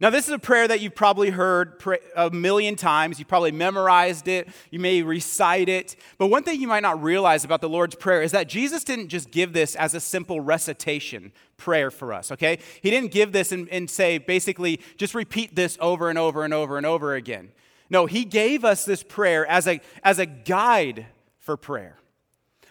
Now, 0.00 0.10
this 0.10 0.26
is 0.26 0.32
a 0.32 0.40
prayer 0.40 0.66
that 0.66 0.80
you've 0.80 0.96
probably 0.96 1.30
heard 1.30 1.80
a 2.16 2.28
million 2.28 2.74
times. 2.74 3.20
You 3.20 3.24
probably 3.24 3.52
memorized 3.52 4.26
it. 4.26 4.48
You 4.70 4.80
may 4.80 5.02
recite 5.02 5.68
it. 5.68 5.94
But 6.18 6.26
one 6.26 6.42
thing 6.42 6.60
you 6.60 6.66
might 6.66 6.82
not 6.82 7.00
realize 7.00 7.44
about 7.44 7.60
the 7.60 7.68
Lord's 7.68 7.94
Prayer 7.94 8.20
is 8.20 8.32
that 8.32 8.48
Jesus 8.48 8.82
didn't 8.82 9.08
just 9.08 9.30
give 9.30 9.52
this 9.52 9.76
as 9.76 9.94
a 9.94 10.00
simple 10.00 10.40
recitation 10.40 11.32
prayer 11.56 11.92
for 11.92 12.12
us, 12.12 12.32
okay? 12.32 12.58
He 12.82 12.90
didn't 12.90 13.12
give 13.12 13.30
this 13.30 13.52
and, 13.52 13.68
and 13.68 13.88
say, 13.88 14.18
basically, 14.18 14.80
just 14.96 15.14
repeat 15.14 15.54
this 15.54 15.78
over 15.80 16.10
and 16.10 16.18
over 16.18 16.42
and 16.42 16.52
over 16.52 16.76
and 16.76 16.84
over 16.84 17.14
again. 17.14 17.52
No, 17.88 18.06
He 18.06 18.24
gave 18.24 18.64
us 18.64 18.84
this 18.84 19.04
prayer 19.04 19.46
as 19.46 19.68
a, 19.68 19.80
as 20.02 20.18
a 20.18 20.26
guide 20.26 21.06
for 21.38 21.56
prayer. 21.56 21.98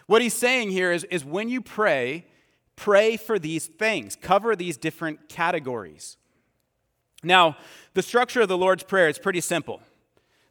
What 0.06 0.20
He's 0.20 0.34
saying 0.34 0.72
here 0.72 0.92
is, 0.92 1.04
is 1.04 1.24
when 1.24 1.48
you 1.48 1.62
pray, 1.62 2.26
pray 2.76 3.16
for 3.16 3.38
these 3.38 3.66
things, 3.66 4.14
cover 4.14 4.54
these 4.54 4.76
different 4.76 5.30
categories. 5.30 6.18
Now, 7.24 7.56
the 7.94 8.02
structure 8.02 8.42
of 8.42 8.48
the 8.48 8.58
Lord's 8.58 8.82
Prayer 8.82 9.08
is 9.08 9.18
pretty 9.18 9.40
simple. 9.40 9.80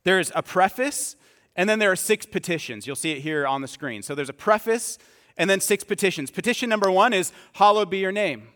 There's 0.03 0.31
a 0.35 0.41
preface, 0.41 1.15
and 1.55 1.69
then 1.69 1.79
there 1.79 1.91
are 1.91 1.95
six 1.95 2.25
petitions. 2.25 2.87
You'll 2.87 2.95
see 2.95 3.11
it 3.11 3.19
here 3.19 3.45
on 3.45 3.61
the 3.61 3.67
screen. 3.67 4.01
So 4.01 4.15
there's 4.15 4.29
a 4.29 4.33
preface, 4.33 4.97
and 5.37 5.49
then 5.49 5.59
six 5.59 5.83
petitions. 5.83 6.31
Petition 6.31 6.69
number 6.69 6.91
one 6.91 7.13
is, 7.13 7.31
Hallowed 7.53 7.89
be 7.89 7.99
your 7.99 8.11
name. 8.11 8.49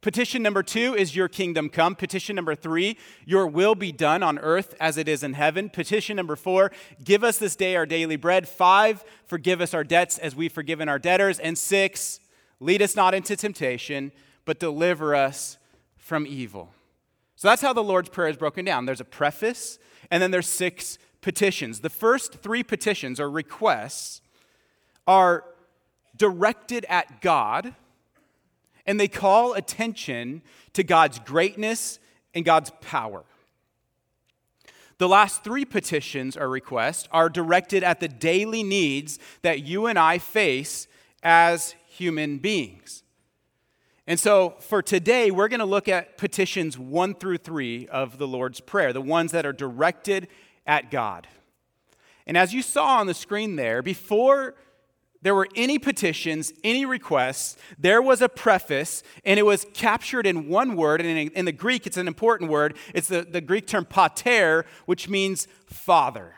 Petition 0.00 0.42
number 0.42 0.62
two 0.62 0.94
is, 0.94 1.16
Your 1.16 1.28
kingdom 1.28 1.68
come. 1.68 1.94
Petition 1.96 2.36
number 2.36 2.54
three, 2.54 2.96
Your 3.24 3.46
will 3.46 3.74
be 3.74 3.92
done 3.92 4.22
on 4.22 4.38
earth 4.38 4.74
as 4.80 4.96
it 4.96 5.08
is 5.08 5.22
in 5.22 5.34
heaven. 5.34 5.68
Petition 5.68 6.16
number 6.16 6.36
four, 6.36 6.70
Give 7.02 7.24
us 7.24 7.38
this 7.38 7.56
day 7.56 7.74
our 7.76 7.86
daily 7.86 8.16
bread. 8.16 8.48
Five, 8.48 9.04
Forgive 9.26 9.60
us 9.60 9.74
our 9.74 9.84
debts 9.84 10.18
as 10.18 10.36
we've 10.36 10.52
forgiven 10.52 10.88
our 10.88 10.98
debtors. 10.98 11.38
And 11.38 11.58
six, 11.58 12.20
Lead 12.60 12.82
us 12.82 12.96
not 12.96 13.14
into 13.14 13.36
temptation, 13.36 14.10
but 14.44 14.58
deliver 14.58 15.14
us 15.14 15.58
from 15.96 16.26
evil. 16.26 16.70
So 17.38 17.46
that's 17.46 17.62
how 17.62 17.72
the 17.72 17.84
Lord's 17.84 18.08
Prayer 18.08 18.28
is 18.28 18.36
broken 18.36 18.64
down. 18.64 18.84
There's 18.84 19.00
a 19.00 19.04
preface, 19.04 19.78
and 20.10 20.20
then 20.20 20.32
there's 20.32 20.48
six 20.48 20.98
petitions. 21.20 21.78
The 21.80 21.88
first 21.88 22.34
three 22.34 22.64
petitions 22.64 23.20
or 23.20 23.30
requests 23.30 24.20
are 25.06 25.44
directed 26.16 26.84
at 26.88 27.22
God, 27.22 27.76
and 28.86 28.98
they 28.98 29.06
call 29.06 29.54
attention 29.54 30.42
to 30.72 30.82
God's 30.82 31.20
greatness 31.20 32.00
and 32.34 32.44
God's 32.44 32.72
power. 32.80 33.22
The 34.98 35.08
last 35.08 35.44
three 35.44 35.64
petitions 35.64 36.36
or 36.36 36.48
requests 36.48 37.06
are 37.12 37.28
directed 37.28 37.84
at 37.84 38.00
the 38.00 38.08
daily 38.08 38.64
needs 38.64 39.20
that 39.42 39.62
you 39.62 39.86
and 39.86 39.96
I 39.96 40.18
face 40.18 40.88
as 41.22 41.76
human 41.86 42.38
beings. 42.38 43.04
And 44.08 44.18
so 44.18 44.56
for 44.60 44.80
today, 44.80 45.30
we're 45.30 45.48
going 45.48 45.60
to 45.60 45.66
look 45.66 45.86
at 45.86 46.16
petitions 46.16 46.78
one 46.78 47.14
through 47.14 47.36
three 47.36 47.86
of 47.88 48.16
the 48.16 48.26
Lord's 48.26 48.58
Prayer, 48.58 48.94
the 48.94 49.02
ones 49.02 49.32
that 49.32 49.44
are 49.44 49.52
directed 49.52 50.28
at 50.66 50.90
God. 50.90 51.28
And 52.26 52.34
as 52.34 52.54
you 52.54 52.62
saw 52.62 53.00
on 53.00 53.06
the 53.06 53.12
screen 53.12 53.56
there, 53.56 53.82
before 53.82 54.54
there 55.20 55.34
were 55.34 55.46
any 55.54 55.78
petitions, 55.78 56.54
any 56.64 56.86
requests, 56.86 57.58
there 57.78 58.00
was 58.00 58.22
a 58.22 58.30
preface, 58.30 59.02
and 59.26 59.38
it 59.38 59.42
was 59.42 59.66
captured 59.74 60.26
in 60.26 60.48
one 60.48 60.74
word. 60.74 61.02
And 61.02 61.30
in, 61.34 61.44
the 61.44 61.52
Greek, 61.52 61.86
it's 61.86 61.98
an 61.98 62.08
important 62.08 62.50
word. 62.50 62.78
It's 62.94 63.08
the, 63.08 63.26
the 63.30 63.42
Greek 63.42 63.66
term 63.66 63.84
pater, 63.84 64.64
which 64.86 65.10
means 65.10 65.48
father. 65.66 66.34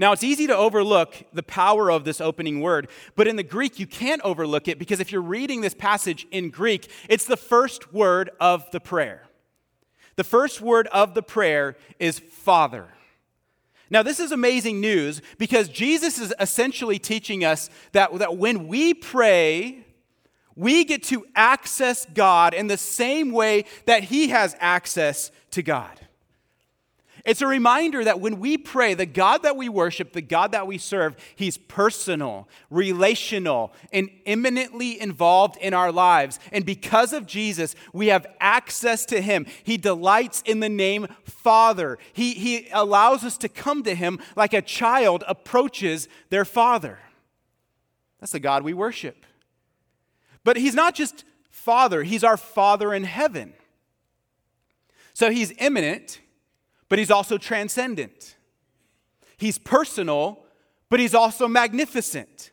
Now, 0.00 0.12
it's 0.12 0.22
easy 0.22 0.46
to 0.46 0.56
overlook 0.56 1.24
the 1.32 1.42
power 1.42 1.90
of 1.90 2.04
this 2.04 2.20
opening 2.20 2.60
word, 2.60 2.88
but 3.16 3.26
in 3.26 3.34
the 3.34 3.42
Greek, 3.42 3.80
you 3.80 3.86
can't 3.86 4.22
overlook 4.22 4.68
it 4.68 4.78
because 4.78 5.00
if 5.00 5.10
you're 5.10 5.20
reading 5.20 5.60
this 5.60 5.74
passage 5.74 6.24
in 6.30 6.50
Greek, 6.50 6.88
it's 7.08 7.24
the 7.24 7.36
first 7.36 7.92
word 7.92 8.30
of 8.40 8.70
the 8.70 8.78
prayer. 8.78 9.24
The 10.14 10.22
first 10.22 10.60
word 10.60 10.86
of 10.88 11.14
the 11.14 11.22
prayer 11.22 11.76
is 11.98 12.20
Father. 12.20 12.86
Now, 13.90 14.04
this 14.04 14.20
is 14.20 14.30
amazing 14.30 14.80
news 14.80 15.20
because 15.36 15.68
Jesus 15.68 16.18
is 16.18 16.32
essentially 16.38 17.00
teaching 17.00 17.44
us 17.44 17.68
that, 17.90 18.16
that 18.18 18.36
when 18.36 18.68
we 18.68 18.94
pray, 18.94 19.84
we 20.54 20.84
get 20.84 21.02
to 21.04 21.26
access 21.34 22.06
God 22.06 22.54
in 22.54 22.68
the 22.68 22.76
same 22.76 23.32
way 23.32 23.64
that 23.86 24.04
He 24.04 24.28
has 24.28 24.54
access 24.60 25.32
to 25.52 25.62
God. 25.62 26.07
It's 27.24 27.42
a 27.42 27.46
reminder 27.46 28.04
that 28.04 28.20
when 28.20 28.38
we 28.38 28.56
pray, 28.56 28.94
the 28.94 29.06
God 29.06 29.42
that 29.42 29.56
we 29.56 29.68
worship, 29.68 30.12
the 30.12 30.22
God 30.22 30.52
that 30.52 30.66
we 30.66 30.78
serve, 30.78 31.16
He's 31.34 31.58
personal, 31.58 32.48
relational, 32.70 33.72
and 33.92 34.08
immanently 34.24 35.00
involved 35.00 35.56
in 35.58 35.74
our 35.74 35.90
lives. 35.90 36.38
And 36.52 36.64
because 36.64 37.12
of 37.12 37.26
Jesus, 37.26 37.74
we 37.92 38.08
have 38.08 38.26
access 38.40 39.04
to 39.06 39.20
Him. 39.20 39.46
He 39.64 39.76
delights 39.76 40.42
in 40.42 40.60
the 40.60 40.68
name 40.68 41.08
Father. 41.24 41.98
He, 42.12 42.34
he 42.34 42.68
allows 42.72 43.24
us 43.24 43.36
to 43.38 43.48
come 43.48 43.82
to 43.82 43.94
Him 43.94 44.20
like 44.36 44.54
a 44.54 44.62
child 44.62 45.24
approaches 45.26 46.08
their 46.30 46.44
father. 46.44 46.98
That's 48.20 48.32
the 48.32 48.40
God 48.40 48.62
we 48.62 48.74
worship. 48.74 49.24
But 50.44 50.56
He's 50.56 50.74
not 50.74 50.94
just 50.94 51.24
Father, 51.50 52.04
He's 52.04 52.24
our 52.24 52.36
Father 52.36 52.94
in 52.94 53.04
heaven. 53.04 53.54
So 55.14 55.30
He's 55.30 55.52
immanent 55.58 56.20
but 56.88 56.98
he's 56.98 57.10
also 57.10 57.38
transcendent. 57.38 58.36
He's 59.36 59.58
personal, 59.58 60.44
but 60.90 61.00
he's 61.00 61.14
also 61.14 61.46
magnificent. 61.48 62.50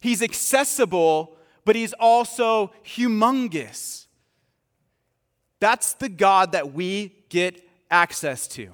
He's 0.00 0.22
accessible, 0.22 1.36
but 1.64 1.76
he's 1.76 1.92
also 1.94 2.72
humongous. 2.84 4.06
That's 5.58 5.92
the 5.94 6.08
God 6.08 6.52
that 6.52 6.72
we 6.72 7.24
get 7.28 7.68
access 7.90 8.46
to. 8.48 8.70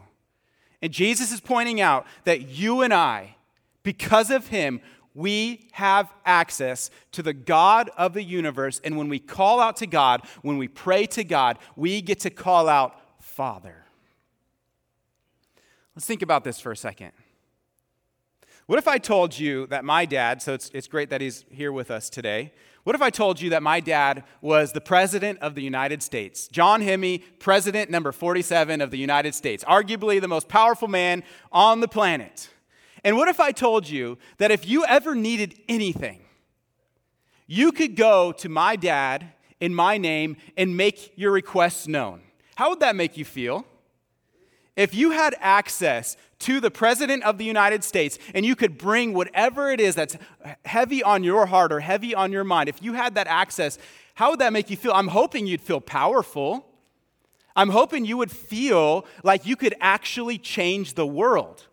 And 0.82 0.92
Jesus 0.92 1.32
is 1.32 1.40
pointing 1.40 1.80
out 1.80 2.06
that 2.24 2.48
you 2.48 2.82
and 2.82 2.92
I, 2.92 3.36
because 3.82 4.30
of 4.30 4.48
him, 4.48 4.80
we 5.14 5.68
have 5.72 6.12
access 6.26 6.90
to 7.12 7.22
the 7.22 7.32
God 7.32 7.90
of 7.96 8.12
the 8.12 8.22
universe. 8.22 8.80
And 8.84 8.98
when 8.98 9.08
we 9.08 9.18
call 9.18 9.60
out 9.60 9.76
to 9.76 9.86
God, 9.86 10.22
when 10.42 10.58
we 10.58 10.68
pray 10.68 11.06
to 11.06 11.24
God, 11.24 11.58
we 11.74 12.02
get 12.02 12.20
to 12.20 12.30
call 12.30 12.68
out 12.68 13.00
Father. 13.20 13.85
Let's 15.96 16.04
think 16.04 16.20
about 16.20 16.44
this 16.44 16.60
for 16.60 16.72
a 16.72 16.76
second. 16.76 17.12
What 18.66 18.78
if 18.78 18.86
I 18.86 18.98
told 18.98 19.38
you 19.38 19.66
that 19.68 19.82
my 19.82 20.04
dad, 20.04 20.42
so 20.42 20.52
it's, 20.52 20.70
it's 20.74 20.88
great 20.88 21.08
that 21.08 21.22
he's 21.22 21.46
here 21.50 21.72
with 21.72 21.90
us 21.90 22.10
today. 22.10 22.52
What 22.84 22.94
if 22.94 23.00
I 23.00 23.08
told 23.08 23.40
you 23.40 23.50
that 23.50 23.62
my 23.62 23.80
dad 23.80 24.24
was 24.42 24.72
the 24.72 24.80
President 24.82 25.38
of 25.40 25.54
the 25.54 25.62
United 25.62 26.02
States? 26.02 26.48
John 26.48 26.82
Hemme, 26.82 27.22
President 27.38 27.90
number 27.90 28.12
47 28.12 28.82
of 28.82 28.90
the 28.90 28.98
United 28.98 29.34
States, 29.34 29.64
arguably 29.64 30.20
the 30.20 30.28
most 30.28 30.48
powerful 30.48 30.86
man 30.86 31.22
on 31.50 31.80
the 31.80 31.88
planet. 31.88 32.50
And 33.02 33.16
what 33.16 33.28
if 33.28 33.40
I 33.40 33.52
told 33.52 33.88
you 33.88 34.18
that 34.36 34.50
if 34.50 34.68
you 34.68 34.84
ever 34.84 35.14
needed 35.14 35.58
anything, 35.66 36.20
you 37.46 37.72
could 37.72 37.96
go 37.96 38.32
to 38.32 38.50
my 38.50 38.76
dad 38.76 39.32
in 39.60 39.74
my 39.74 39.96
name 39.96 40.36
and 40.58 40.76
make 40.76 41.14
your 41.16 41.32
requests 41.32 41.88
known? 41.88 42.20
How 42.56 42.68
would 42.68 42.80
that 42.80 42.96
make 42.96 43.16
you 43.16 43.24
feel? 43.24 43.64
If 44.76 44.94
you 44.94 45.10
had 45.10 45.34
access 45.40 46.16
to 46.40 46.60
the 46.60 46.70
President 46.70 47.22
of 47.24 47.38
the 47.38 47.44
United 47.44 47.82
States 47.82 48.18
and 48.34 48.44
you 48.44 48.54
could 48.54 48.76
bring 48.76 49.14
whatever 49.14 49.70
it 49.70 49.80
is 49.80 49.94
that's 49.94 50.16
heavy 50.66 51.02
on 51.02 51.24
your 51.24 51.46
heart 51.46 51.72
or 51.72 51.80
heavy 51.80 52.14
on 52.14 52.30
your 52.30 52.44
mind, 52.44 52.68
if 52.68 52.82
you 52.82 52.92
had 52.92 53.14
that 53.14 53.26
access, 53.26 53.78
how 54.14 54.30
would 54.30 54.40
that 54.40 54.52
make 54.52 54.68
you 54.68 54.76
feel? 54.76 54.92
I'm 54.92 55.08
hoping 55.08 55.46
you'd 55.46 55.62
feel 55.62 55.80
powerful. 55.80 56.66
I'm 57.56 57.70
hoping 57.70 58.04
you 58.04 58.18
would 58.18 58.30
feel 58.30 59.06
like 59.24 59.46
you 59.46 59.56
could 59.56 59.74
actually 59.80 60.36
change 60.36 60.92
the 60.92 61.06
world. 61.06 61.66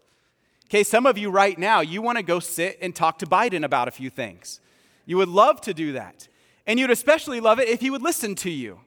Okay, 0.70 0.84
some 0.84 1.06
of 1.06 1.18
you 1.18 1.30
right 1.30 1.60
now, 1.60 1.82
you 1.82 2.02
want 2.02 2.18
to 2.18 2.24
go 2.24 2.40
sit 2.40 2.80
and 2.82 2.96
talk 2.96 3.20
to 3.20 3.26
Biden 3.26 3.66
about 3.66 3.90
a 3.90 3.92
few 3.92 4.10
things. 4.10 4.62
You 5.06 5.18
would 5.18 5.28
love 5.28 5.60
to 5.62 5.74
do 5.74 5.92
that. 5.92 6.30
And 6.66 6.80
you'd 6.80 6.90
especially 6.90 7.42
love 7.42 7.60
it 7.60 7.68
if 7.68 7.82
he 7.82 7.90
would 7.90 8.02
listen 8.02 8.36
to 8.36 8.50
you. 8.50 8.80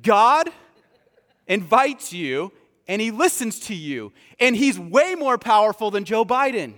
God 0.00 0.48
invites 1.46 2.12
you 2.12 2.52
and 2.86 3.00
he 3.00 3.10
listens 3.10 3.60
to 3.60 3.74
you. 3.74 4.12
And 4.38 4.56
he's 4.56 4.78
way 4.78 5.14
more 5.14 5.38
powerful 5.38 5.90
than 5.90 6.04
Joe 6.04 6.24
Biden. 6.24 6.74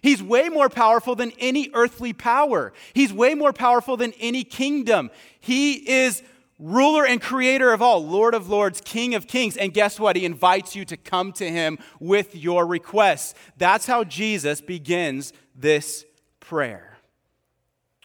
He's 0.00 0.22
way 0.22 0.48
more 0.48 0.68
powerful 0.68 1.14
than 1.14 1.32
any 1.38 1.70
earthly 1.74 2.12
power. 2.12 2.72
He's 2.94 3.12
way 3.12 3.34
more 3.34 3.52
powerful 3.52 3.96
than 3.96 4.12
any 4.20 4.44
kingdom. 4.44 5.10
He 5.40 5.74
is 5.90 6.22
ruler 6.58 7.04
and 7.04 7.20
creator 7.20 7.72
of 7.72 7.82
all, 7.82 8.04
Lord 8.06 8.34
of 8.34 8.48
lords, 8.48 8.80
King 8.80 9.14
of 9.14 9.26
kings. 9.26 9.56
And 9.56 9.74
guess 9.74 9.98
what? 9.98 10.16
He 10.16 10.24
invites 10.24 10.74
you 10.74 10.84
to 10.86 10.96
come 10.96 11.32
to 11.32 11.50
him 11.50 11.78
with 12.00 12.34
your 12.34 12.66
requests. 12.66 13.34
That's 13.56 13.86
how 13.86 14.04
Jesus 14.04 14.60
begins 14.60 15.32
this 15.54 16.04
prayer. 16.40 16.98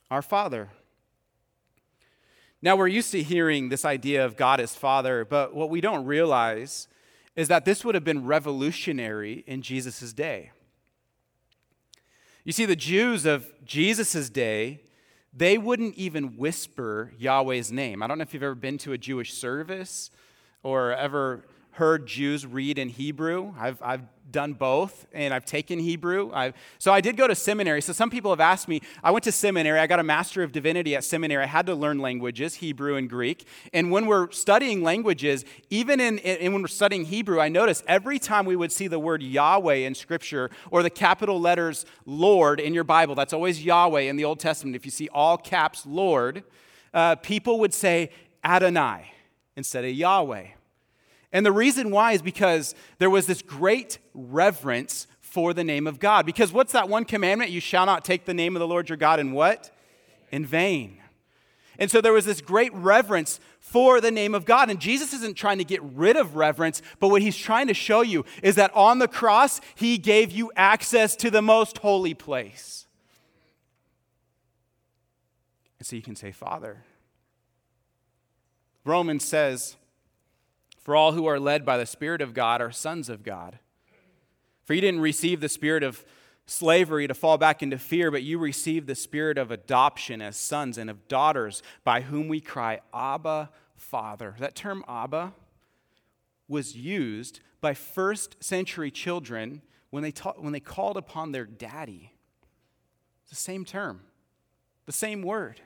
Our 0.10 0.22
Father. 0.22 0.70
Now, 2.64 2.78
we're 2.78 2.88
used 2.88 3.12
to 3.12 3.22
hearing 3.22 3.68
this 3.68 3.84
idea 3.84 4.24
of 4.24 4.38
God 4.38 4.62
as 4.62 4.74
Father, 4.74 5.26
but 5.26 5.54
what 5.54 5.70
we 5.70 5.82
don't 5.82 6.06
realize 6.06 6.88
is 7.36 7.50
that 7.50 7.66
this 7.66 7.84
would 7.84 7.94
have 7.94 8.06
been 8.06 8.26
revolutionary 8.26 9.44
in 9.46 9.62
Jesus' 9.62 10.14
day. 10.14 10.52
You 12.46 12.54
see, 12.54 12.66
the 12.66 12.78
Jews 12.78 13.26
of 13.26 13.52
Jesus' 13.66 14.30
day, 14.30 14.80
they 15.34 15.58
wouldn't 15.58 15.96
even 15.96 16.38
whisper 16.38 17.12
Yahweh's 17.18 17.70
name. 17.70 18.02
I 18.02 18.08
don't 18.08 18.18
know 18.18 18.22
if 18.22 18.34
you've 18.34 18.44
ever 18.44 18.56
been 18.56 18.78
to 18.78 18.94
a 18.94 18.98
Jewish 18.98 19.34
service 19.34 20.10
or 20.64 20.94
ever 20.94 21.44
heard 21.74 22.06
Jews 22.06 22.46
read 22.46 22.78
in 22.78 22.90
Hebrew. 22.90 23.54
I've, 23.60 23.82
I've 23.82 24.04
done 24.32 24.54
both, 24.54 25.08
and 25.14 25.34
I've 25.34 25.46
taken 25.46 25.80
Hebrew. 25.80 26.32
I've, 26.34 26.54
so 26.78 26.92
I 26.92 27.02
did 27.02 27.18
go 27.18 27.28
to 27.28 27.36
seminary. 27.36 27.82
So 27.82 27.94
some 27.94 28.10
people 28.10 28.32
have 28.32 28.40
asked 28.40 28.68
me, 28.68 28.82
I 29.04 29.12
went 29.12 29.24
to 29.24 29.32
seminary. 29.32 29.80
I 29.80 29.88
got 29.88 30.00
a 30.00 30.04
Master 30.04 30.44
of 30.44 30.52
Divinity 30.52 30.96
at 30.96 31.04
seminary. 31.04 31.44
I 31.44 31.48
had 31.48 31.66
to 31.68 31.76
learn 31.76 32.00
languages, 32.00 32.56
Hebrew 32.56 32.96
and 32.96 33.10
Greek. 33.10 33.48
And 33.74 33.92
when 33.92 34.06
we're 34.06 34.32
studying 34.32 34.84
languages, 34.84 35.46
even 35.70 36.00
in, 36.00 36.20
in 36.20 36.54
when 36.54 36.62
we're 36.62 36.68
studying 36.68 37.06
Hebrew, 37.06 37.40
I 37.40 37.50
noticed 37.50 37.84
every 37.88 38.20
time 38.20 38.46
we 38.46 38.56
would 38.56 38.72
see 38.72 38.88
the 38.88 39.00
word 39.00 39.24
Yahweh 39.24 39.76
in 39.76 39.96
Scripture 39.96 40.52
or 40.70 40.84
the 40.84 40.90
capital 40.90 41.40
letters 41.40 41.86
Lord 42.06 42.60
in 42.60 42.74
your 42.74 42.84
Bible, 42.84 43.16
that's 43.16 43.34
always 43.34 43.64
Yahweh 43.64 44.02
in 44.02 44.16
the 44.16 44.26
Old 44.26 44.40
Testament. 44.40 44.76
If 44.76 44.86
you 44.86 44.92
see 44.92 45.10
all 45.10 45.38
caps 45.38 45.86
Lord, 45.86 46.44
uh, 46.94 47.16
people 47.16 47.60
would 47.60 47.74
say 47.74 48.12
Adonai 48.44 49.12
instead 49.56 49.86
of 49.86 49.92
Yahweh. 49.92 50.48
And 51.34 51.46
the 51.46 51.52
reason 51.52 51.90
why 51.92 52.14
is 52.14 52.22
because 52.22 52.76
there 53.00 53.10
was 53.10 53.26
this 53.26 53.42
great 53.42 53.98
reverence 54.14 55.08
for 55.20 55.54
the 55.54 55.64
name 55.64 55.88
of 55.88 56.00
God. 56.00 56.28
Because 56.28 56.54
what's 56.54 56.74
that 56.74 56.88
one 56.88 57.06
commandment? 57.06 57.50
You 57.50 57.60
shall 57.60 57.88
not 57.88 58.06
take 58.06 58.26
the 58.26 58.36
name 58.36 58.56
of 58.56 58.60
the 58.60 58.68
Lord 58.68 58.88
your 58.88 58.98
God 58.98 59.20
in 59.20 59.32
what? 59.32 59.76
In 60.32 60.46
vain. 60.46 61.00
And 61.80 61.90
so 61.90 62.02
there 62.02 62.14
was 62.14 62.26
this 62.26 62.40
great 62.40 62.72
reverence 62.76 63.40
for 63.60 64.00
the 64.00 64.12
name 64.12 64.36
of 64.36 64.46
God. 64.46 64.70
And 64.70 64.80
Jesus 64.80 65.12
isn't 65.12 65.36
trying 65.36 65.58
to 65.58 65.64
get 65.64 65.82
rid 65.82 66.18
of 66.18 66.36
reverence, 66.36 66.84
but 67.00 67.08
what 67.08 67.24
he's 67.24 67.36
trying 67.36 67.66
to 67.66 67.74
show 67.74 68.02
you 68.02 68.26
is 68.44 68.54
that 68.56 68.74
on 68.76 69.00
the 69.00 69.08
cross, 69.08 69.60
he 69.74 69.98
gave 69.98 70.32
you 70.32 70.52
access 70.56 71.16
to 71.16 71.32
the 71.32 71.42
most 71.42 71.80
holy 71.80 72.14
place. 72.14 72.86
And 75.80 75.88
so 75.88 75.96
you 75.96 76.04
can 76.04 76.16
say, 76.16 76.32
Father. 76.32 76.84
Romans 78.86 79.24
says, 79.24 79.78
for 80.84 80.96
all 80.96 81.14
who 81.14 81.26
are 81.26 81.40
led 81.40 81.66
by 81.66 81.78
the 81.78 81.86
Spirit 81.86 82.22
of 82.22 82.34
God 82.34 82.62
are 82.62 82.72
sons 82.72 83.10
of 83.10 83.24
God. 83.24 83.60
For 84.66 84.74
you 84.74 84.82
didn't 84.82 85.02
receive 85.02 85.40
the 85.40 85.50
spirit 85.50 85.84
of 85.84 86.06
slavery 86.46 87.08
to 87.08 87.14
fall 87.14 87.38
back 87.38 87.64
into 87.64 87.78
fear, 87.78 88.12
but 88.12 88.24
you 88.24 88.38
received 88.38 88.88
the 88.88 88.96
spirit 88.96 89.38
of 89.38 89.52
adoption 89.52 90.22
as 90.22 90.36
sons 90.36 90.78
and 90.78 90.90
of 90.90 91.08
daughters, 91.08 91.64
by 91.84 92.02
whom 92.02 92.28
we 92.28 92.40
cry, 92.40 92.82
Abba, 92.94 93.50
Father. 93.76 94.36
That 94.40 94.56
term, 94.56 94.84
Abba, 94.88 95.34
was 96.48 96.76
used 96.76 97.40
by 97.62 97.74
first 97.74 98.44
century 98.44 98.92
children 98.92 99.62
when 99.90 100.04
they, 100.04 100.12
ta- 100.12 100.34
when 100.38 100.54
they 100.54 100.60
called 100.60 100.98
upon 100.98 101.32
their 101.32 101.46
daddy. 101.46 102.14
It's 103.24 103.30
the 103.30 103.36
same 103.36 103.64
term, 103.64 104.02
the 104.86 104.92
same 104.92 105.22
word. 105.22 105.62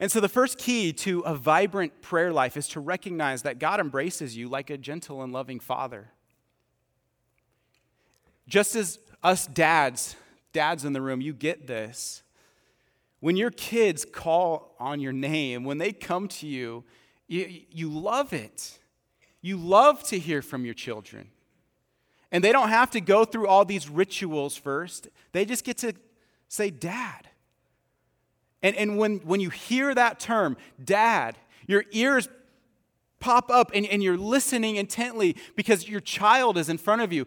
And 0.00 0.12
so, 0.12 0.20
the 0.20 0.28
first 0.28 0.58
key 0.58 0.92
to 0.92 1.20
a 1.20 1.34
vibrant 1.34 2.02
prayer 2.02 2.32
life 2.32 2.56
is 2.56 2.68
to 2.68 2.80
recognize 2.80 3.42
that 3.42 3.58
God 3.58 3.80
embraces 3.80 4.36
you 4.36 4.48
like 4.48 4.70
a 4.70 4.78
gentle 4.78 5.22
and 5.22 5.32
loving 5.32 5.58
father. 5.58 6.12
Just 8.46 8.76
as 8.76 8.98
us 9.22 9.46
dads, 9.46 10.16
dads 10.52 10.84
in 10.84 10.92
the 10.92 11.02
room, 11.02 11.20
you 11.20 11.32
get 11.32 11.66
this. 11.66 12.22
When 13.20 13.36
your 13.36 13.50
kids 13.50 14.04
call 14.04 14.76
on 14.78 15.00
your 15.00 15.12
name, 15.12 15.64
when 15.64 15.78
they 15.78 15.92
come 15.92 16.28
to 16.28 16.46
you, 16.46 16.84
you, 17.26 17.62
you 17.70 17.90
love 17.90 18.32
it. 18.32 18.78
You 19.40 19.56
love 19.56 20.02
to 20.04 20.18
hear 20.18 20.42
from 20.42 20.64
your 20.64 20.74
children. 20.74 21.30
And 22.30 22.44
they 22.44 22.52
don't 22.52 22.68
have 22.68 22.90
to 22.92 23.00
go 23.00 23.24
through 23.24 23.48
all 23.48 23.64
these 23.64 23.88
rituals 23.88 24.56
first, 24.56 25.08
they 25.32 25.44
just 25.44 25.64
get 25.64 25.78
to 25.78 25.94
say, 26.48 26.70
Dad. 26.70 27.27
And, 28.62 28.76
and 28.76 28.98
when, 28.98 29.18
when 29.18 29.40
you 29.40 29.50
hear 29.50 29.94
that 29.94 30.18
term, 30.18 30.56
dad, 30.82 31.36
your 31.66 31.84
ears 31.92 32.28
pop 33.20 33.50
up 33.50 33.70
and, 33.74 33.86
and 33.86 34.02
you're 34.02 34.16
listening 34.16 34.76
intently 34.76 35.36
because 35.56 35.88
your 35.88 36.00
child 36.00 36.58
is 36.58 36.68
in 36.68 36.78
front 36.78 37.02
of 37.02 37.12
you. 37.12 37.26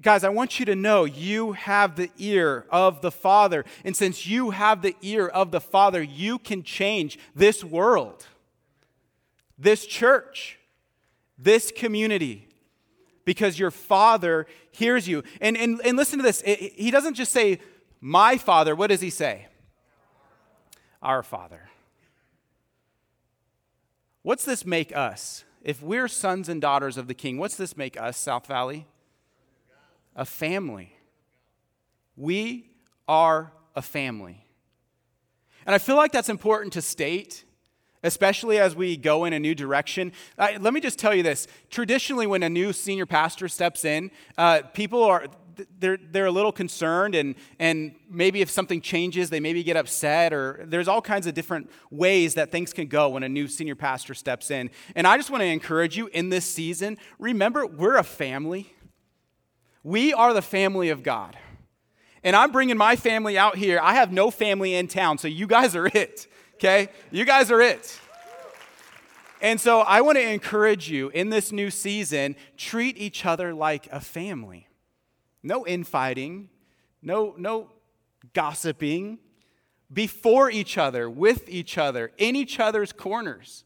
Guys, 0.00 0.22
I 0.22 0.28
want 0.28 0.60
you 0.60 0.66
to 0.66 0.76
know 0.76 1.04
you 1.04 1.52
have 1.52 1.96
the 1.96 2.10
ear 2.18 2.66
of 2.70 3.00
the 3.00 3.10
Father. 3.10 3.64
And 3.84 3.96
since 3.96 4.26
you 4.26 4.50
have 4.50 4.82
the 4.82 4.94
ear 5.02 5.26
of 5.26 5.50
the 5.50 5.60
Father, 5.60 6.00
you 6.00 6.38
can 6.38 6.62
change 6.62 7.18
this 7.34 7.64
world, 7.64 8.26
this 9.58 9.86
church, 9.86 10.58
this 11.36 11.72
community, 11.74 12.46
because 13.24 13.58
your 13.58 13.72
Father 13.72 14.46
hears 14.70 15.08
you. 15.08 15.24
And, 15.40 15.56
and, 15.56 15.80
and 15.84 15.96
listen 15.96 16.18
to 16.20 16.22
this. 16.22 16.42
He 16.42 16.92
doesn't 16.92 17.14
just 17.14 17.32
say, 17.32 17.58
My 18.00 18.38
Father. 18.38 18.76
What 18.76 18.90
does 18.90 19.00
he 19.00 19.10
say? 19.10 19.47
Our 21.02 21.22
Father. 21.22 21.68
What's 24.22 24.44
this 24.44 24.66
make 24.66 24.94
us? 24.96 25.44
If 25.62 25.82
we're 25.82 26.08
sons 26.08 26.48
and 26.48 26.60
daughters 26.60 26.96
of 26.96 27.08
the 27.08 27.14
King, 27.14 27.38
what's 27.38 27.56
this 27.56 27.76
make 27.76 28.00
us, 28.00 28.16
South 28.16 28.46
Valley? 28.46 28.86
A 30.16 30.24
family. 30.24 30.94
We 32.16 32.70
are 33.06 33.52
a 33.74 33.82
family. 33.82 34.44
And 35.66 35.74
I 35.74 35.78
feel 35.78 35.96
like 35.96 36.12
that's 36.12 36.28
important 36.28 36.72
to 36.74 36.82
state, 36.82 37.44
especially 38.02 38.58
as 38.58 38.74
we 38.74 38.96
go 38.96 39.24
in 39.24 39.32
a 39.32 39.38
new 39.38 39.54
direction. 39.54 40.12
Let 40.38 40.72
me 40.72 40.80
just 40.80 40.98
tell 40.98 41.14
you 41.14 41.22
this. 41.22 41.46
Traditionally, 41.70 42.26
when 42.26 42.42
a 42.42 42.48
new 42.48 42.72
senior 42.72 43.06
pastor 43.06 43.48
steps 43.48 43.84
in, 43.84 44.10
uh, 44.36 44.62
people 44.72 45.02
are, 45.04 45.26
they're, 45.78 45.98
they're 46.10 46.26
a 46.26 46.30
little 46.30 46.52
concerned, 46.52 47.14
and, 47.14 47.34
and 47.58 47.94
maybe 48.10 48.40
if 48.40 48.50
something 48.50 48.80
changes, 48.80 49.30
they 49.30 49.40
maybe 49.40 49.62
get 49.62 49.76
upset, 49.76 50.32
or 50.32 50.64
there's 50.66 50.88
all 50.88 51.02
kinds 51.02 51.26
of 51.26 51.34
different 51.34 51.70
ways 51.90 52.34
that 52.34 52.50
things 52.50 52.72
can 52.72 52.86
go 52.86 53.08
when 53.10 53.22
a 53.22 53.28
new 53.28 53.48
senior 53.48 53.74
pastor 53.74 54.14
steps 54.14 54.50
in. 54.50 54.70
And 54.94 55.06
I 55.06 55.16
just 55.16 55.30
want 55.30 55.42
to 55.42 55.46
encourage 55.46 55.96
you 55.96 56.08
in 56.08 56.28
this 56.28 56.44
season 56.44 56.98
remember, 57.18 57.66
we're 57.66 57.96
a 57.96 58.04
family. 58.04 58.72
We 59.82 60.12
are 60.12 60.32
the 60.34 60.42
family 60.42 60.90
of 60.90 61.02
God. 61.02 61.36
And 62.22 62.34
I'm 62.34 62.50
bringing 62.50 62.76
my 62.76 62.96
family 62.96 63.38
out 63.38 63.56
here. 63.56 63.80
I 63.82 63.94
have 63.94 64.12
no 64.12 64.30
family 64.30 64.74
in 64.74 64.88
town, 64.88 65.18
so 65.18 65.28
you 65.28 65.46
guys 65.46 65.76
are 65.76 65.86
it, 65.86 66.26
okay? 66.56 66.88
You 67.10 67.24
guys 67.24 67.50
are 67.50 67.60
it. 67.60 67.98
And 69.40 69.60
so 69.60 69.80
I 69.80 70.00
want 70.00 70.18
to 70.18 70.28
encourage 70.28 70.90
you 70.90 71.10
in 71.10 71.30
this 71.30 71.52
new 71.52 71.70
season, 71.70 72.36
treat 72.56 72.98
each 72.98 73.24
other 73.24 73.54
like 73.54 73.88
a 73.92 74.00
family. 74.00 74.67
No 75.42 75.66
infighting, 75.66 76.50
no, 77.02 77.34
no 77.36 77.70
gossiping. 78.34 79.18
Before 79.92 80.50
each 80.50 80.76
other, 80.76 81.08
with 81.08 81.48
each 81.48 81.78
other, 81.78 82.12
in 82.18 82.36
each 82.36 82.60
other's 82.60 82.92
corners, 82.92 83.64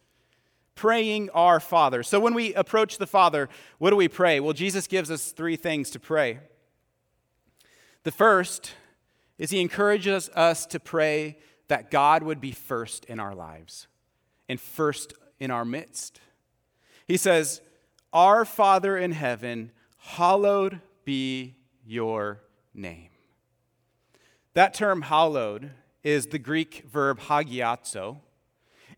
praying 0.74 1.30
our 1.30 1.60
Father. 1.60 2.02
So 2.02 2.20
when 2.20 2.34
we 2.34 2.54
approach 2.54 2.98
the 2.98 3.06
Father, 3.06 3.48
what 3.78 3.90
do 3.90 3.96
we 3.96 4.08
pray? 4.08 4.40
Well, 4.40 4.52
Jesus 4.52 4.86
gives 4.86 5.10
us 5.10 5.32
three 5.32 5.56
things 5.56 5.90
to 5.90 6.00
pray. 6.00 6.38
The 8.04 8.12
first 8.12 8.74
is 9.38 9.50
he 9.50 9.60
encourages 9.60 10.28
us 10.30 10.66
to 10.66 10.80
pray 10.80 11.38
that 11.68 11.90
God 11.90 12.22
would 12.22 12.40
be 12.40 12.52
first 12.52 13.04
in 13.06 13.18
our 13.18 13.34
lives 13.34 13.88
and 14.48 14.60
first 14.60 15.14
in 15.40 15.50
our 15.50 15.64
midst. 15.64 16.20
He 17.06 17.16
says, 17.16 17.60
Our 18.12 18.44
Father 18.44 18.96
in 18.96 19.12
heaven, 19.12 19.72
hallowed 19.98 20.80
be 21.04 21.56
your 21.86 22.40
name. 22.74 23.10
That 24.54 24.74
term 24.74 25.02
hallowed 25.02 25.70
is 26.02 26.26
the 26.26 26.38
Greek 26.38 26.84
verb 26.90 27.20
hagiazo, 27.20 28.18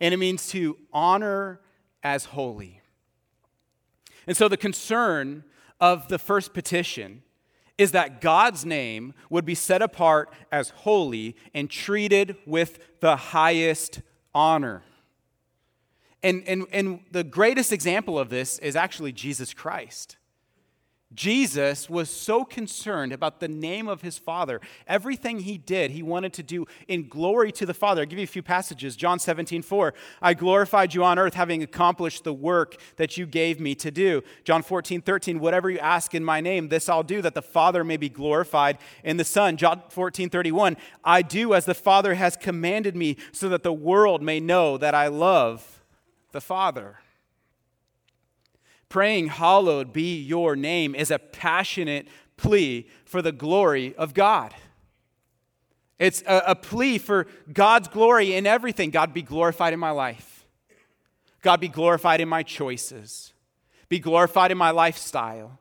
and 0.01 0.15
it 0.15 0.17
means 0.17 0.49
to 0.49 0.77
honor 0.93 1.61
as 2.03 2.27
holy. 2.27 2.81
And 4.27 4.37
so 4.37 4.49
the 4.49 4.57
concern 4.57 5.45
of 5.81 6.09
the 6.09 6.19
first 6.19 6.55
petition 6.55 7.23
is 7.77 7.93
that 7.93 8.21
God's 8.21 8.65
name 8.65 9.15
would 9.31 9.45
be 9.45 9.55
set 9.55 9.83
apart 9.83 10.33
as 10.53 10.71
holy 10.71 11.37
and 11.53 11.69
treated 11.69 12.37
with 12.47 13.01
the 13.01 13.17
highest 13.17 14.01
honor. 14.35 14.83
And, 16.23 16.43
and, 16.47 16.67
and 16.73 17.01
the 17.11 17.25
greatest 17.25 17.73
example 17.73 18.19
of 18.19 18.31
this 18.31 18.59
is 18.61 18.77
actually 18.77 19.13
Jesus 19.13 19.53
Christ. 19.53 20.17
Jesus 21.15 21.89
was 21.89 22.11
so 22.11 22.45
concerned 22.45 23.13
about 23.13 23.41
the 23.41 23.49
name 23.49 23.89
of 23.89 24.03
his 24.03 24.19
Father. 24.19 24.61
Everything 24.87 25.41
he 25.41 25.59
did, 25.59 25.93
he 25.93 26.03
wanted 26.03 26.33
to 26.35 26.43
do 26.43 26.67
in 26.89 27.09
glory 27.09 27.53
to 27.53 27.67
the 27.67 27.75
Father. 27.75 28.03
I'll 28.03 28.07
give 28.07 28.19
you 28.19 28.25
a 28.25 28.27
few 28.27 28.43
passages. 28.43 28.97
John 28.97 29.19
17, 29.19 29.63
4. 29.63 29.95
I 30.21 30.35
glorified 30.35 30.95
you 30.95 31.05
on 31.05 31.19
earth, 31.19 31.35
having 31.35 31.63
accomplished 31.63 32.25
the 32.25 32.35
work 32.35 32.77
that 32.97 33.17
you 33.17 33.27
gave 33.27 33.61
me 33.61 33.75
to 33.77 33.91
do. 33.91 34.23
John 34.45 34.63
14, 34.63 35.03
13. 35.03 35.39
Whatever 35.39 35.71
you 35.71 35.79
ask 35.79 36.15
in 36.15 36.25
my 36.25 36.41
name, 36.41 36.69
this 36.69 36.89
I'll 36.89 37.03
do, 37.03 37.23
that 37.23 37.35
the 37.35 37.43
Father 37.43 37.85
may 37.85 37.97
be 37.97 38.09
glorified 38.09 38.79
in 39.03 39.17
the 39.17 39.25
Son. 39.25 39.57
John 39.57 39.83
14, 39.89 40.31
31. 40.31 40.77
I 41.05 41.23
do 41.23 41.55
as 41.55 41.65
the 41.65 41.75
Father 41.75 42.15
has 42.15 42.37
commanded 42.37 42.97
me, 42.97 43.17
so 43.33 43.49
that 43.49 43.63
the 43.63 43.73
world 43.73 44.23
may 44.23 44.41
know 44.41 44.77
that 44.79 44.95
I 44.95 45.07
love 45.07 45.83
the 46.33 46.41
Father. 46.41 46.99
Praying, 48.95 49.27
Hallowed 49.27 49.93
be 49.93 50.21
your 50.21 50.55
name, 50.55 50.95
is 50.95 51.11
a 51.11 51.19
passionate 51.19 52.07
plea 52.37 52.87
for 53.05 53.23
the 53.23 53.33
glory 53.33 53.93
of 53.97 54.15
God. 54.15 54.55
It's 55.99 56.23
a, 56.29 56.43
a, 56.47 56.55
plea 56.55 56.99
for 56.99 57.27
God's 57.53 57.89
glory 57.89 58.35
in 58.35 58.47
everything. 58.47 58.91
God 58.91 59.13
be 59.13 59.21
glorified 59.21 59.73
in 59.73 59.81
my 59.81 59.91
life. 59.91 60.47
God 61.43 61.59
be 61.59 61.67
glorified 61.67 62.21
in 62.21 62.29
my 62.29 62.45
choices. 62.45 63.33
Be 63.89 63.99
glorified 63.99 64.53
in 64.53 64.59
my 64.59 64.71
lifestyle. 64.71 65.59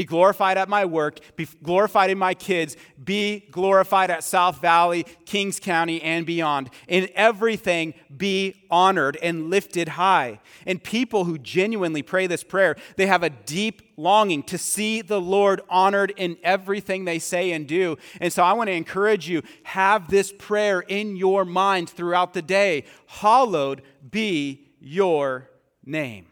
Be 0.00 0.04
glorified 0.06 0.56
at 0.56 0.70
my 0.70 0.86
work, 0.86 1.18
be 1.36 1.46
glorified 1.62 2.08
in 2.08 2.16
my 2.16 2.32
kids, 2.32 2.74
be 3.04 3.40
glorified 3.50 4.10
at 4.10 4.24
South 4.24 4.58
Valley, 4.62 5.04
Kings 5.26 5.60
County, 5.60 6.00
and 6.00 6.24
beyond. 6.24 6.70
In 6.88 7.10
everything, 7.14 7.92
be 8.16 8.64
honored 8.70 9.18
and 9.22 9.50
lifted 9.50 9.88
high. 9.88 10.40
And 10.64 10.82
people 10.82 11.26
who 11.26 11.36
genuinely 11.36 12.00
pray 12.00 12.26
this 12.26 12.42
prayer, 12.42 12.76
they 12.96 13.08
have 13.08 13.22
a 13.22 13.28
deep 13.28 13.92
longing 13.98 14.42
to 14.44 14.56
see 14.56 15.02
the 15.02 15.20
Lord 15.20 15.60
honored 15.68 16.14
in 16.16 16.38
everything 16.42 17.04
they 17.04 17.18
say 17.18 17.52
and 17.52 17.68
do. 17.68 17.98
And 18.22 18.32
so 18.32 18.42
I 18.42 18.54
want 18.54 18.68
to 18.68 18.74
encourage 18.74 19.28
you 19.28 19.42
have 19.64 20.08
this 20.08 20.32
prayer 20.32 20.80
in 20.80 21.14
your 21.14 21.44
mind 21.44 21.90
throughout 21.90 22.32
the 22.32 22.40
day. 22.40 22.84
Hallowed 23.06 23.82
be 24.10 24.70
your 24.80 25.50
name. 25.84 26.28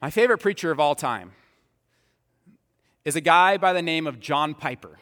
My 0.00 0.08
favorite 0.08 0.38
preacher 0.38 0.70
of 0.70 0.80
all 0.80 0.94
time 0.94 1.32
is 3.04 3.16
a 3.16 3.20
guy 3.20 3.56
by 3.56 3.72
the 3.72 3.82
name 3.82 4.06
of 4.06 4.20
John 4.20 4.54
Piper. 4.54 4.98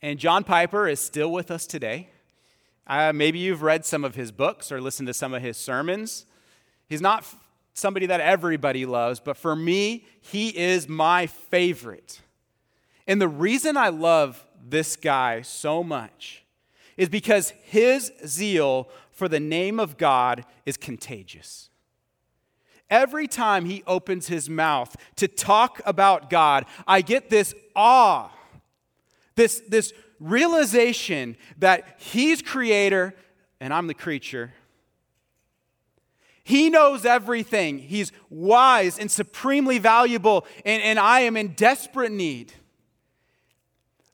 And 0.00 0.18
John 0.18 0.44
Piper 0.44 0.88
is 0.88 1.00
still 1.00 1.30
with 1.30 1.50
us 1.50 1.66
today. 1.66 2.08
Uh, 2.86 3.12
maybe 3.12 3.38
you've 3.38 3.62
read 3.62 3.84
some 3.84 4.04
of 4.04 4.14
his 4.14 4.32
books 4.32 4.72
or 4.72 4.80
listened 4.80 5.06
to 5.06 5.14
some 5.14 5.34
of 5.34 5.42
his 5.42 5.56
sermons. 5.56 6.26
He's 6.88 7.00
not 7.00 7.20
f- 7.20 7.36
somebody 7.74 8.06
that 8.06 8.20
everybody 8.20 8.84
loves, 8.86 9.20
but 9.20 9.36
for 9.36 9.54
me, 9.54 10.04
he 10.20 10.48
is 10.56 10.88
my 10.88 11.26
favorite. 11.26 12.20
And 13.06 13.20
the 13.20 13.28
reason 13.28 13.76
I 13.76 13.90
love 13.90 14.44
this 14.68 14.96
guy 14.96 15.42
so 15.42 15.84
much 15.84 16.44
is 16.96 17.08
because 17.08 17.50
his 17.64 18.12
zeal 18.26 18.88
for 19.10 19.28
the 19.28 19.40
name 19.40 19.78
of 19.78 19.96
God 19.96 20.44
is 20.66 20.76
contagious. 20.76 21.70
Every 22.92 23.26
time 23.26 23.64
he 23.64 23.82
opens 23.86 24.28
his 24.28 24.50
mouth 24.50 24.94
to 25.16 25.26
talk 25.26 25.80
about 25.86 26.28
God, 26.28 26.66
I 26.86 27.00
get 27.00 27.30
this 27.30 27.54
awe, 27.74 28.30
this, 29.34 29.62
this 29.66 29.94
realization 30.20 31.38
that 31.58 31.96
he's 31.98 32.42
creator 32.42 33.14
and 33.62 33.72
I'm 33.72 33.86
the 33.86 33.94
creature. 33.94 34.52
He 36.44 36.68
knows 36.68 37.06
everything. 37.06 37.78
He's 37.78 38.12
wise 38.28 38.98
and 38.98 39.10
supremely 39.10 39.78
valuable, 39.78 40.44
and, 40.66 40.82
and 40.82 40.98
I 40.98 41.20
am 41.20 41.38
in 41.38 41.54
desperate 41.54 42.12
need. 42.12 42.52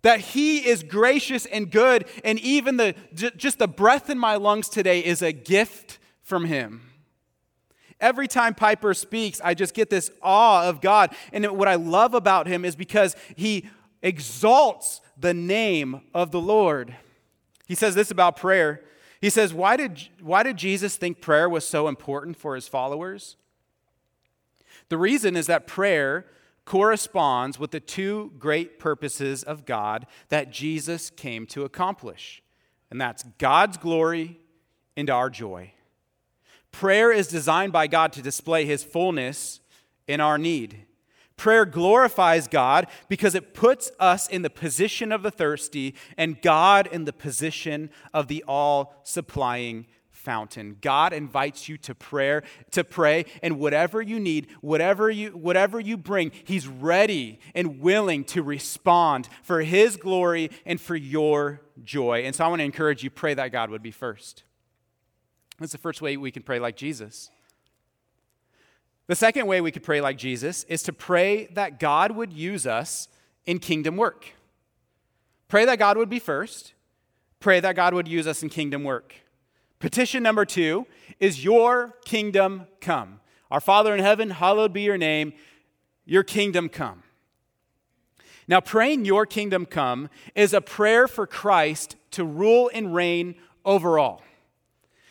That 0.02 0.20
he 0.20 0.58
is 0.58 0.84
gracious 0.84 1.46
and 1.46 1.68
good, 1.68 2.04
and 2.22 2.38
even 2.38 2.76
the, 2.76 2.94
just 3.12 3.58
the 3.58 3.66
breath 3.66 4.08
in 4.08 4.18
my 4.20 4.36
lungs 4.36 4.68
today 4.68 5.04
is 5.04 5.20
a 5.20 5.32
gift 5.32 5.98
from 6.22 6.44
him. 6.44 6.82
Every 8.00 8.28
time 8.28 8.54
Piper 8.54 8.94
speaks, 8.94 9.40
I 9.42 9.54
just 9.54 9.74
get 9.74 9.90
this 9.90 10.10
awe 10.22 10.68
of 10.68 10.80
God. 10.80 11.14
And 11.32 11.46
what 11.58 11.68
I 11.68 11.74
love 11.74 12.14
about 12.14 12.46
him 12.46 12.64
is 12.64 12.76
because 12.76 13.16
he 13.34 13.68
exalts 14.02 15.00
the 15.18 15.34
name 15.34 16.02
of 16.14 16.30
the 16.30 16.40
Lord. 16.40 16.94
He 17.66 17.74
says 17.74 17.94
this 17.94 18.10
about 18.10 18.36
prayer. 18.36 18.82
He 19.20 19.30
says, 19.30 19.52
Why 19.52 19.76
did, 19.76 20.08
why 20.20 20.42
did 20.42 20.56
Jesus 20.56 20.96
think 20.96 21.20
prayer 21.20 21.48
was 21.48 21.66
so 21.66 21.88
important 21.88 22.36
for 22.36 22.54
his 22.54 22.68
followers? 22.68 23.36
The 24.88 24.98
reason 24.98 25.36
is 25.36 25.46
that 25.48 25.66
prayer 25.66 26.26
corresponds 26.64 27.58
with 27.58 27.72
the 27.72 27.80
two 27.80 28.32
great 28.38 28.78
purposes 28.78 29.42
of 29.42 29.66
God 29.66 30.06
that 30.28 30.52
Jesus 30.52 31.10
came 31.10 31.46
to 31.46 31.64
accomplish, 31.64 32.42
and 32.90 33.00
that's 33.00 33.24
God's 33.38 33.76
glory 33.76 34.38
and 34.96 35.10
our 35.10 35.30
joy. 35.30 35.72
Prayer 36.78 37.10
is 37.10 37.26
designed 37.26 37.72
by 37.72 37.88
God 37.88 38.12
to 38.12 38.22
display 38.22 38.64
his 38.64 38.84
fullness 38.84 39.58
in 40.06 40.20
our 40.20 40.38
need. 40.38 40.86
Prayer 41.36 41.64
glorifies 41.64 42.46
God 42.46 42.86
because 43.08 43.34
it 43.34 43.52
puts 43.52 43.90
us 43.98 44.28
in 44.28 44.42
the 44.42 44.48
position 44.48 45.10
of 45.10 45.24
the 45.24 45.32
thirsty 45.32 45.96
and 46.16 46.40
God 46.40 46.86
in 46.86 47.04
the 47.04 47.12
position 47.12 47.90
of 48.14 48.28
the 48.28 48.44
all 48.46 48.94
supplying 49.02 49.86
fountain. 50.12 50.76
God 50.80 51.12
invites 51.12 51.68
you 51.68 51.78
to 51.78 51.96
prayer, 51.96 52.44
to 52.70 52.84
pray, 52.84 53.24
and 53.42 53.58
whatever 53.58 54.00
you 54.00 54.20
need, 54.20 54.46
whatever 54.60 55.10
you 55.10 55.30
whatever 55.30 55.80
you 55.80 55.96
bring, 55.96 56.30
he's 56.44 56.68
ready 56.68 57.40
and 57.56 57.80
willing 57.80 58.22
to 58.26 58.40
respond 58.40 59.28
for 59.42 59.62
his 59.62 59.96
glory 59.96 60.52
and 60.64 60.80
for 60.80 60.94
your 60.94 61.60
joy. 61.82 62.22
And 62.22 62.36
so 62.36 62.44
I 62.44 62.48
want 62.48 62.60
to 62.60 62.64
encourage 62.64 63.02
you 63.02 63.10
pray 63.10 63.34
that 63.34 63.50
God 63.50 63.68
would 63.70 63.82
be 63.82 63.90
first. 63.90 64.44
That's 65.58 65.72
the 65.72 65.78
first 65.78 66.00
way 66.00 66.16
we 66.16 66.30
can 66.30 66.42
pray 66.42 66.58
like 66.58 66.76
Jesus. 66.76 67.30
The 69.06 69.16
second 69.16 69.46
way 69.46 69.60
we 69.60 69.72
could 69.72 69.82
pray 69.82 70.00
like 70.00 70.18
Jesus 70.18 70.64
is 70.64 70.82
to 70.84 70.92
pray 70.92 71.46
that 71.52 71.80
God 71.80 72.12
would 72.12 72.32
use 72.32 72.66
us 72.66 73.08
in 73.46 73.58
kingdom 73.58 73.96
work. 73.96 74.32
Pray 75.48 75.64
that 75.64 75.78
God 75.78 75.96
would 75.96 76.10
be 76.10 76.18
first. 76.18 76.74
Pray 77.40 77.58
that 77.60 77.74
God 77.74 77.94
would 77.94 78.06
use 78.06 78.26
us 78.26 78.42
in 78.42 78.50
kingdom 78.50 78.84
work. 78.84 79.14
Petition 79.78 80.22
number 80.22 80.44
two 80.44 80.86
is 81.20 81.44
Your 81.44 81.94
kingdom 82.04 82.66
come. 82.80 83.20
Our 83.50 83.60
Father 83.60 83.94
in 83.94 84.00
heaven, 84.00 84.30
hallowed 84.30 84.74
be 84.74 84.82
your 84.82 84.98
name, 84.98 85.32
your 86.04 86.22
kingdom 86.22 86.68
come. 86.68 87.02
Now, 88.46 88.60
praying 88.60 89.04
your 89.04 89.26
kingdom 89.26 89.66
come 89.66 90.08
is 90.34 90.52
a 90.52 90.60
prayer 90.60 91.08
for 91.08 91.26
Christ 91.26 91.96
to 92.12 92.24
rule 92.24 92.70
and 92.72 92.94
reign 92.94 93.36
over 93.64 93.98
all. 93.98 94.22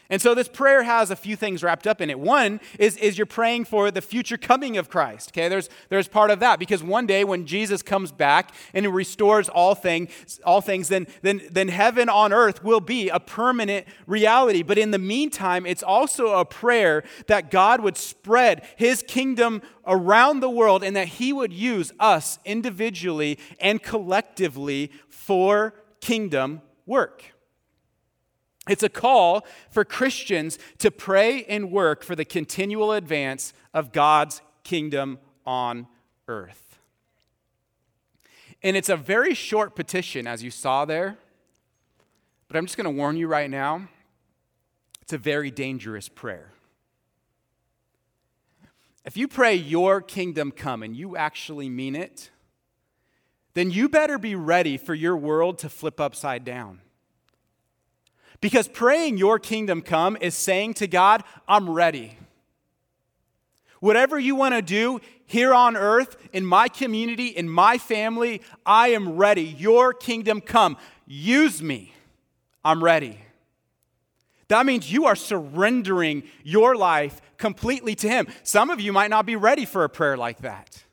And 0.09 0.21
so 0.21 0.33
this 0.33 0.47
prayer 0.47 0.83
has 0.83 1.11
a 1.11 1.15
few 1.15 1.35
things 1.35 1.63
wrapped 1.63 1.85
up 1.85 1.99
in 1.99 2.09
it. 2.09 2.19
One 2.19 2.61
is, 2.79 2.95
is 2.97 3.17
you're 3.17 3.25
praying 3.25 3.65
for 3.65 3.91
the 3.91 4.01
future 4.01 4.37
coming 4.37 4.77
of 4.77 4.89
Christ. 4.89 5.31
Okay, 5.31 5.49
there's, 5.49 5.69
there's 5.89 6.07
part 6.07 6.31
of 6.31 6.39
that 6.39 6.59
because 6.59 6.81
one 6.81 7.05
day 7.05 7.25
when 7.25 7.45
Jesus 7.45 7.81
comes 7.81 8.11
back 8.11 8.53
and 8.73 8.87
restores 8.93 9.49
all 9.49 9.75
things, 9.75 10.39
all 10.45 10.61
things, 10.61 10.87
then, 10.87 11.07
then, 11.23 11.41
then 11.51 11.67
heaven 11.67 12.07
on 12.07 12.31
earth 12.31 12.63
will 12.63 12.79
be 12.79 13.09
a 13.09 13.19
permanent 13.19 13.85
reality. 14.05 14.63
But 14.63 14.77
in 14.77 14.91
the 14.91 14.99
meantime, 14.99 15.65
it's 15.65 15.83
also 15.83 16.39
a 16.39 16.45
prayer 16.45 17.03
that 17.27 17.51
God 17.51 17.81
would 17.81 17.97
spread 17.97 18.65
his 18.77 19.03
kingdom 19.05 19.61
around 19.85 20.39
the 20.39 20.49
world 20.49 20.83
and 20.83 20.95
that 20.95 21.07
he 21.07 21.33
would 21.33 21.51
use 21.51 21.91
us 21.99 22.39
individually 22.45 23.37
and 23.59 23.83
collectively 23.83 24.91
for 25.09 25.73
kingdom 25.99 26.61
work. 26.85 27.36
It's 28.67 28.83
a 28.83 28.89
call 28.89 29.45
for 29.69 29.85
Christians 29.85 30.59
to 30.79 30.91
pray 30.91 31.43
and 31.45 31.71
work 31.71 32.03
for 32.03 32.15
the 32.15 32.25
continual 32.25 32.91
advance 32.91 33.53
of 33.73 33.91
God's 33.91 34.41
kingdom 34.63 35.19
on 35.45 35.87
earth. 36.27 36.79
And 38.63 38.75
it's 38.75 38.89
a 38.89 38.97
very 38.97 39.33
short 39.33 39.75
petition, 39.75 40.27
as 40.27 40.43
you 40.43 40.51
saw 40.51 40.85
there. 40.85 41.17
But 42.47 42.57
I'm 42.57 42.65
just 42.65 42.77
going 42.77 42.85
to 42.85 42.91
warn 42.91 43.17
you 43.17 43.27
right 43.27 43.49
now 43.49 43.87
it's 45.01 45.13
a 45.13 45.17
very 45.17 45.51
dangerous 45.51 46.09
prayer. 46.09 46.51
If 49.05 49.15
you 49.15 49.29
pray, 49.29 49.55
Your 49.55 50.01
kingdom 50.01 50.51
come, 50.51 50.83
and 50.83 50.93
you 50.93 51.15
actually 51.15 51.69
mean 51.69 51.95
it, 51.95 52.29
then 53.53 53.71
you 53.71 53.87
better 53.87 54.17
be 54.17 54.35
ready 54.35 54.75
for 54.75 54.93
your 54.93 55.15
world 55.15 55.59
to 55.59 55.69
flip 55.69 56.01
upside 56.01 56.43
down. 56.43 56.81
Because 58.39 58.67
praying 58.67 59.17
your 59.17 59.39
kingdom 59.39 59.81
come 59.81 60.17
is 60.21 60.35
saying 60.35 60.75
to 60.75 60.87
God, 60.87 61.23
I'm 61.47 61.69
ready. 61.69 62.17
Whatever 63.79 64.19
you 64.19 64.35
want 64.35 64.55
to 64.55 64.61
do 64.61 64.99
here 65.25 65.53
on 65.53 65.75
earth, 65.75 66.17
in 66.33 66.45
my 66.45 66.67
community, 66.67 67.27
in 67.27 67.49
my 67.49 67.77
family, 67.77 68.41
I 68.65 68.89
am 68.89 69.17
ready. 69.17 69.43
Your 69.43 69.93
kingdom 69.93 70.41
come. 70.41 70.77
Use 71.05 71.61
me. 71.61 71.93
I'm 72.63 72.83
ready. 72.83 73.19
That 74.47 74.65
means 74.65 74.91
you 74.91 75.05
are 75.05 75.15
surrendering 75.15 76.23
your 76.43 76.75
life 76.75 77.21
completely 77.37 77.95
to 77.95 78.09
Him. 78.09 78.27
Some 78.43 78.69
of 78.69 78.79
you 78.79 78.93
might 78.93 79.09
not 79.09 79.25
be 79.25 79.35
ready 79.35 79.65
for 79.65 79.83
a 79.83 79.89
prayer 79.89 80.17
like 80.17 80.39
that. 80.39 80.83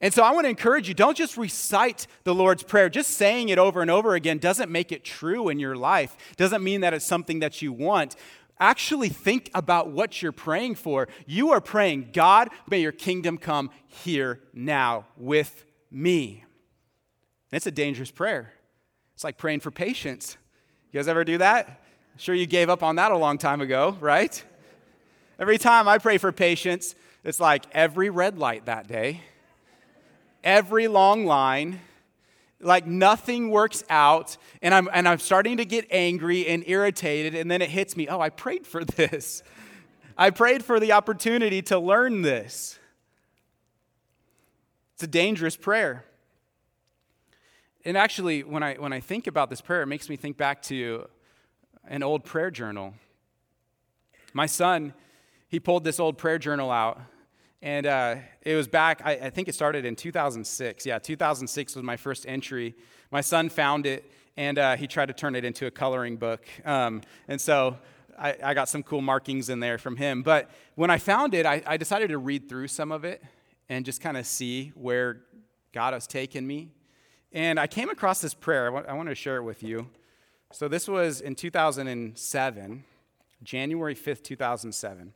And 0.00 0.12
so 0.12 0.22
I 0.22 0.32
want 0.32 0.44
to 0.44 0.50
encourage 0.50 0.88
you 0.88 0.94
don't 0.94 1.16
just 1.16 1.36
recite 1.36 2.06
the 2.24 2.34
Lord's 2.34 2.62
Prayer. 2.62 2.88
Just 2.88 3.10
saying 3.10 3.48
it 3.48 3.58
over 3.58 3.80
and 3.80 3.90
over 3.90 4.14
again 4.14 4.38
doesn't 4.38 4.70
make 4.70 4.92
it 4.92 5.04
true 5.04 5.48
in 5.48 5.58
your 5.58 5.76
life, 5.76 6.16
doesn't 6.36 6.62
mean 6.62 6.80
that 6.82 6.92
it's 6.92 7.06
something 7.06 7.40
that 7.40 7.62
you 7.62 7.72
want. 7.72 8.16
Actually, 8.60 9.08
think 9.08 9.50
about 9.54 9.90
what 9.90 10.22
you're 10.22 10.32
praying 10.32 10.76
for. 10.76 11.08
You 11.26 11.50
are 11.50 11.60
praying, 11.60 12.10
God, 12.12 12.50
may 12.70 12.80
your 12.80 12.92
kingdom 12.92 13.36
come 13.38 13.70
here 13.86 14.40
now 14.52 15.06
with 15.16 15.64
me. 15.90 16.44
It's 17.50 17.66
a 17.66 17.72
dangerous 17.72 18.10
prayer. 18.10 18.52
It's 19.14 19.24
like 19.24 19.38
praying 19.38 19.60
for 19.60 19.70
patience. 19.70 20.36
You 20.92 20.98
guys 20.98 21.08
ever 21.08 21.24
do 21.24 21.38
that? 21.38 21.82
Sure 22.16 22.34
you 22.34 22.46
gave 22.46 22.68
up 22.68 22.82
on 22.82 22.96
that 22.96 23.10
a 23.10 23.16
long 23.16 23.38
time 23.38 23.60
ago, 23.60 23.96
right? 24.00 24.42
Every 25.38 25.58
time 25.58 25.88
I 25.88 25.98
pray 25.98 26.18
for 26.18 26.30
patience, 26.30 26.94
it's 27.24 27.40
like 27.40 27.64
every 27.72 28.08
red 28.10 28.38
light 28.38 28.66
that 28.66 28.86
day, 28.86 29.22
every 30.44 30.86
long 30.86 31.26
line, 31.26 31.80
like 32.60 32.86
nothing 32.86 33.50
works 33.50 33.82
out, 33.90 34.36
and 34.62 34.72
I'm, 34.72 34.88
and 34.92 35.08
I'm 35.08 35.18
starting 35.18 35.56
to 35.56 35.64
get 35.64 35.86
angry 35.90 36.46
and 36.46 36.62
irritated, 36.66 37.34
and 37.34 37.50
then 37.50 37.62
it 37.62 37.70
hits 37.70 37.96
me 37.96 38.06
oh, 38.06 38.20
I 38.20 38.28
prayed 38.28 38.66
for 38.66 38.84
this. 38.84 39.42
I 40.16 40.30
prayed 40.30 40.64
for 40.64 40.78
the 40.78 40.92
opportunity 40.92 41.60
to 41.62 41.78
learn 41.78 42.22
this. 42.22 42.78
It's 44.94 45.02
a 45.02 45.08
dangerous 45.08 45.56
prayer. 45.56 46.04
And 47.84 47.98
actually, 47.98 48.44
when 48.44 48.62
I, 48.62 48.74
when 48.74 48.92
I 48.92 49.00
think 49.00 49.26
about 49.26 49.50
this 49.50 49.60
prayer, 49.60 49.82
it 49.82 49.86
makes 49.86 50.08
me 50.08 50.16
think 50.16 50.36
back 50.36 50.62
to 50.62 51.08
an 51.86 52.02
old 52.02 52.24
prayer 52.24 52.50
journal. 52.50 52.94
My 54.32 54.46
son, 54.46 54.94
he 55.48 55.60
pulled 55.60 55.84
this 55.84 56.00
old 56.00 56.16
prayer 56.16 56.38
journal 56.38 56.70
out, 56.70 57.00
and 57.64 57.86
uh, 57.86 58.16
it 58.42 58.56
was 58.56 58.68
back, 58.68 59.00
I, 59.06 59.12
I 59.12 59.30
think 59.30 59.48
it 59.48 59.54
started 59.54 59.86
in 59.86 59.96
2006. 59.96 60.84
Yeah, 60.84 60.98
2006 60.98 61.74
was 61.74 61.82
my 61.82 61.96
first 61.96 62.26
entry. 62.28 62.74
My 63.10 63.22
son 63.22 63.48
found 63.48 63.86
it, 63.86 64.04
and 64.36 64.58
uh, 64.58 64.76
he 64.76 64.86
tried 64.86 65.06
to 65.06 65.14
turn 65.14 65.34
it 65.34 65.46
into 65.46 65.64
a 65.64 65.70
coloring 65.70 66.18
book. 66.18 66.44
Um, 66.66 67.00
and 67.26 67.40
so 67.40 67.78
I, 68.18 68.36
I, 68.44 68.52
got 68.52 68.68
some 68.68 68.82
cool 68.82 69.00
markings 69.00 69.48
in 69.48 69.60
there 69.60 69.78
from 69.78 69.96
him. 69.96 70.22
But 70.22 70.50
when 70.74 70.90
I 70.90 70.98
found 70.98 71.32
it, 71.32 71.46
I, 71.46 71.62
I 71.66 71.78
decided 71.78 72.10
to 72.10 72.18
read 72.18 72.50
through 72.50 72.68
some 72.68 72.92
of 72.92 73.02
it 73.02 73.24
and 73.70 73.86
just 73.86 74.02
kind 74.02 74.18
of 74.18 74.26
see 74.26 74.72
where 74.74 75.22
God 75.72 75.94
has 75.94 76.06
taken 76.06 76.46
me. 76.46 76.68
And 77.32 77.58
I 77.58 77.66
came 77.66 77.88
across 77.88 78.20
this 78.20 78.34
prayer. 78.34 78.76
I 78.76 78.90
I 78.90 78.92
want 78.92 79.08
to 79.08 79.14
share 79.14 79.38
it 79.38 79.42
with 79.42 79.62
you. 79.62 79.88
So 80.52 80.68
this 80.68 80.86
was 80.86 81.22
in 81.22 81.34
2007, 81.34 82.84
January 83.42 83.94
5th, 83.94 84.22
2007. 84.22 85.14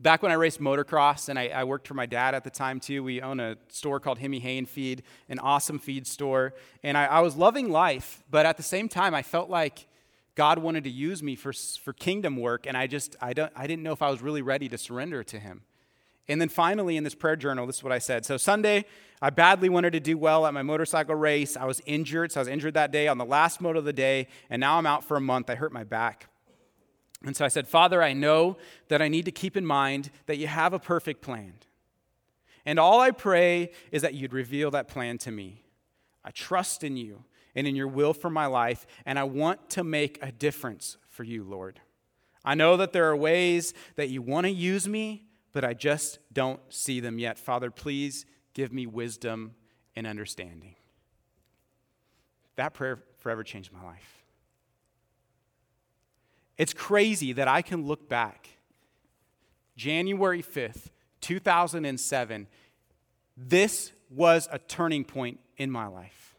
Back 0.00 0.22
when 0.22 0.32
I 0.32 0.34
raced 0.34 0.60
motocross, 0.60 1.28
and 1.28 1.38
I, 1.38 1.48
I, 1.48 1.64
worked 1.64 1.86
for 1.86 1.94
my 1.94 2.06
dad 2.06 2.34
at 2.34 2.42
the 2.42 2.50
time 2.50 2.80
too. 2.80 3.04
We 3.04 3.20
own 3.20 3.38
a 3.38 3.56
store 3.68 4.00
called 4.00 4.18
Hemi 4.18 4.40
Hay 4.40 4.58
and 4.58 4.68
Feed, 4.68 5.04
an 5.28 5.38
awesome 5.38 5.78
feed 5.78 6.06
store. 6.06 6.54
And 6.82 6.98
I, 6.98 7.04
I 7.04 7.20
was 7.20 7.36
loving 7.36 7.70
life, 7.70 8.24
but 8.30 8.44
at 8.44 8.56
the 8.56 8.64
same 8.64 8.88
time, 8.88 9.14
I 9.14 9.22
felt 9.22 9.48
like 9.48 9.86
God 10.34 10.58
wanted 10.58 10.84
to 10.84 10.90
use 10.90 11.22
me 11.22 11.36
for, 11.36 11.52
for 11.52 11.92
kingdom 11.92 12.36
work, 12.36 12.66
and 12.66 12.76
I 12.76 12.86
just 12.86 13.16
I, 13.20 13.32
don't, 13.32 13.52
I 13.54 13.66
didn't 13.66 13.82
know 13.82 13.92
if 13.92 14.02
I 14.02 14.10
was 14.10 14.22
really 14.22 14.42
ready 14.42 14.68
to 14.70 14.78
surrender 14.78 15.22
to 15.24 15.38
Him. 15.38 15.62
And 16.28 16.40
then 16.40 16.48
finally, 16.48 16.96
in 16.96 17.04
this 17.04 17.14
prayer 17.14 17.36
journal, 17.36 17.66
this 17.66 17.76
is 17.76 17.82
what 17.84 17.92
I 17.92 17.98
said. 17.98 18.24
So, 18.24 18.36
Sunday, 18.36 18.86
I 19.20 19.30
badly 19.30 19.68
wanted 19.68 19.92
to 19.92 20.00
do 20.00 20.16
well 20.16 20.46
at 20.46 20.54
my 20.54 20.62
motorcycle 20.62 21.14
race. 21.14 21.56
I 21.56 21.64
was 21.64 21.82
injured, 21.84 22.32
so 22.32 22.40
I 22.40 22.42
was 22.42 22.48
injured 22.48 22.74
that 22.74 22.92
day 22.92 23.08
on 23.08 23.18
the 23.18 23.24
last 23.24 23.60
moto 23.60 23.80
of 23.80 23.84
the 23.84 23.92
day, 23.92 24.28
and 24.48 24.60
now 24.60 24.78
I'm 24.78 24.86
out 24.86 25.04
for 25.04 25.16
a 25.16 25.20
month. 25.20 25.50
I 25.50 25.56
hurt 25.56 25.72
my 25.72 25.84
back. 25.84 26.28
And 27.24 27.36
so 27.36 27.44
I 27.44 27.48
said, 27.48 27.68
Father, 27.68 28.02
I 28.02 28.12
know 28.12 28.56
that 28.88 29.00
I 29.00 29.08
need 29.08 29.24
to 29.26 29.32
keep 29.32 29.56
in 29.56 29.64
mind 29.64 30.10
that 30.26 30.38
you 30.38 30.46
have 30.46 30.72
a 30.72 30.78
perfect 30.78 31.22
plan. 31.22 31.54
And 32.64 32.78
all 32.78 33.00
I 33.00 33.10
pray 33.10 33.72
is 33.90 34.02
that 34.02 34.14
you'd 34.14 34.32
reveal 34.32 34.70
that 34.72 34.88
plan 34.88 35.18
to 35.18 35.30
me. 35.30 35.64
I 36.24 36.30
trust 36.30 36.84
in 36.84 36.96
you 36.96 37.24
and 37.54 37.66
in 37.66 37.76
your 37.76 37.88
will 37.88 38.14
for 38.14 38.30
my 38.30 38.46
life, 38.46 38.86
and 39.04 39.18
I 39.18 39.24
want 39.24 39.70
to 39.70 39.84
make 39.84 40.18
a 40.22 40.32
difference 40.32 40.96
for 41.08 41.24
you, 41.24 41.44
Lord. 41.44 41.80
I 42.44 42.54
know 42.54 42.76
that 42.76 42.92
there 42.92 43.10
are 43.10 43.16
ways 43.16 43.74
that 43.96 44.08
you 44.08 44.22
want 44.22 44.46
to 44.46 44.50
use 44.50 44.88
me, 44.88 45.26
but 45.52 45.64
I 45.64 45.74
just 45.74 46.18
don't 46.32 46.60
see 46.70 46.98
them 46.98 47.18
yet. 47.18 47.38
Father, 47.38 47.70
please 47.70 48.24
give 48.54 48.72
me 48.72 48.86
wisdom 48.86 49.54
and 49.94 50.06
understanding. 50.06 50.76
That 52.56 52.74
prayer 52.74 52.98
forever 53.18 53.42
changed 53.42 53.72
my 53.72 53.82
life. 53.84 54.21
It's 56.58 56.72
crazy 56.72 57.32
that 57.32 57.48
I 57.48 57.62
can 57.62 57.86
look 57.86 58.08
back. 58.08 58.48
January 59.76 60.42
5th, 60.42 60.90
2007, 61.20 62.46
this 63.36 63.92
was 64.10 64.48
a 64.52 64.58
turning 64.58 65.04
point 65.04 65.40
in 65.56 65.70
my 65.70 65.86
life. 65.86 66.36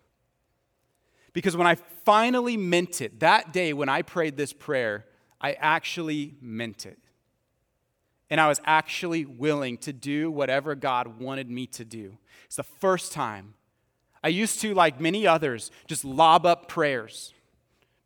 Because 1.34 1.58
when 1.58 1.65
I 1.65 1.76
finally 1.76 2.58
meant 2.58 3.02
it, 3.02 3.19
that 3.21 3.52
day 3.52 3.73
when 3.73 3.89
I 3.89 4.04
prayed 4.04 4.38
this 4.38 4.54
prayer, 4.54 5.06
I 5.41 5.54
actually 5.54 6.36
meant 6.39 6.86
it 6.86 6.99
and 8.34 8.41
I 8.41 8.47
was 8.47 8.60
actually 8.65 9.26
willing 9.26 9.78
to 9.78 9.93
do 9.93 10.32
whatever 10.32 10.73
God 10.73 11.19
wanted 11.19 11.52
me 11.52 11.67
to 11.67 11.86
do. 11.86 12.17
It's 12.45 12.56
the 12.56 12.63
first 12.63 13.12
time. 13.12 13.54
I 14.23 14.30
used 14.30 14.60
to, 14.62 14.73
like 14.73 14.99
many 14.99 15.28
others, 15.28 15.69
just 15.86 16.04
lob 16.04 16.43
up 16.43 16.67
prayers, 16.67 17.32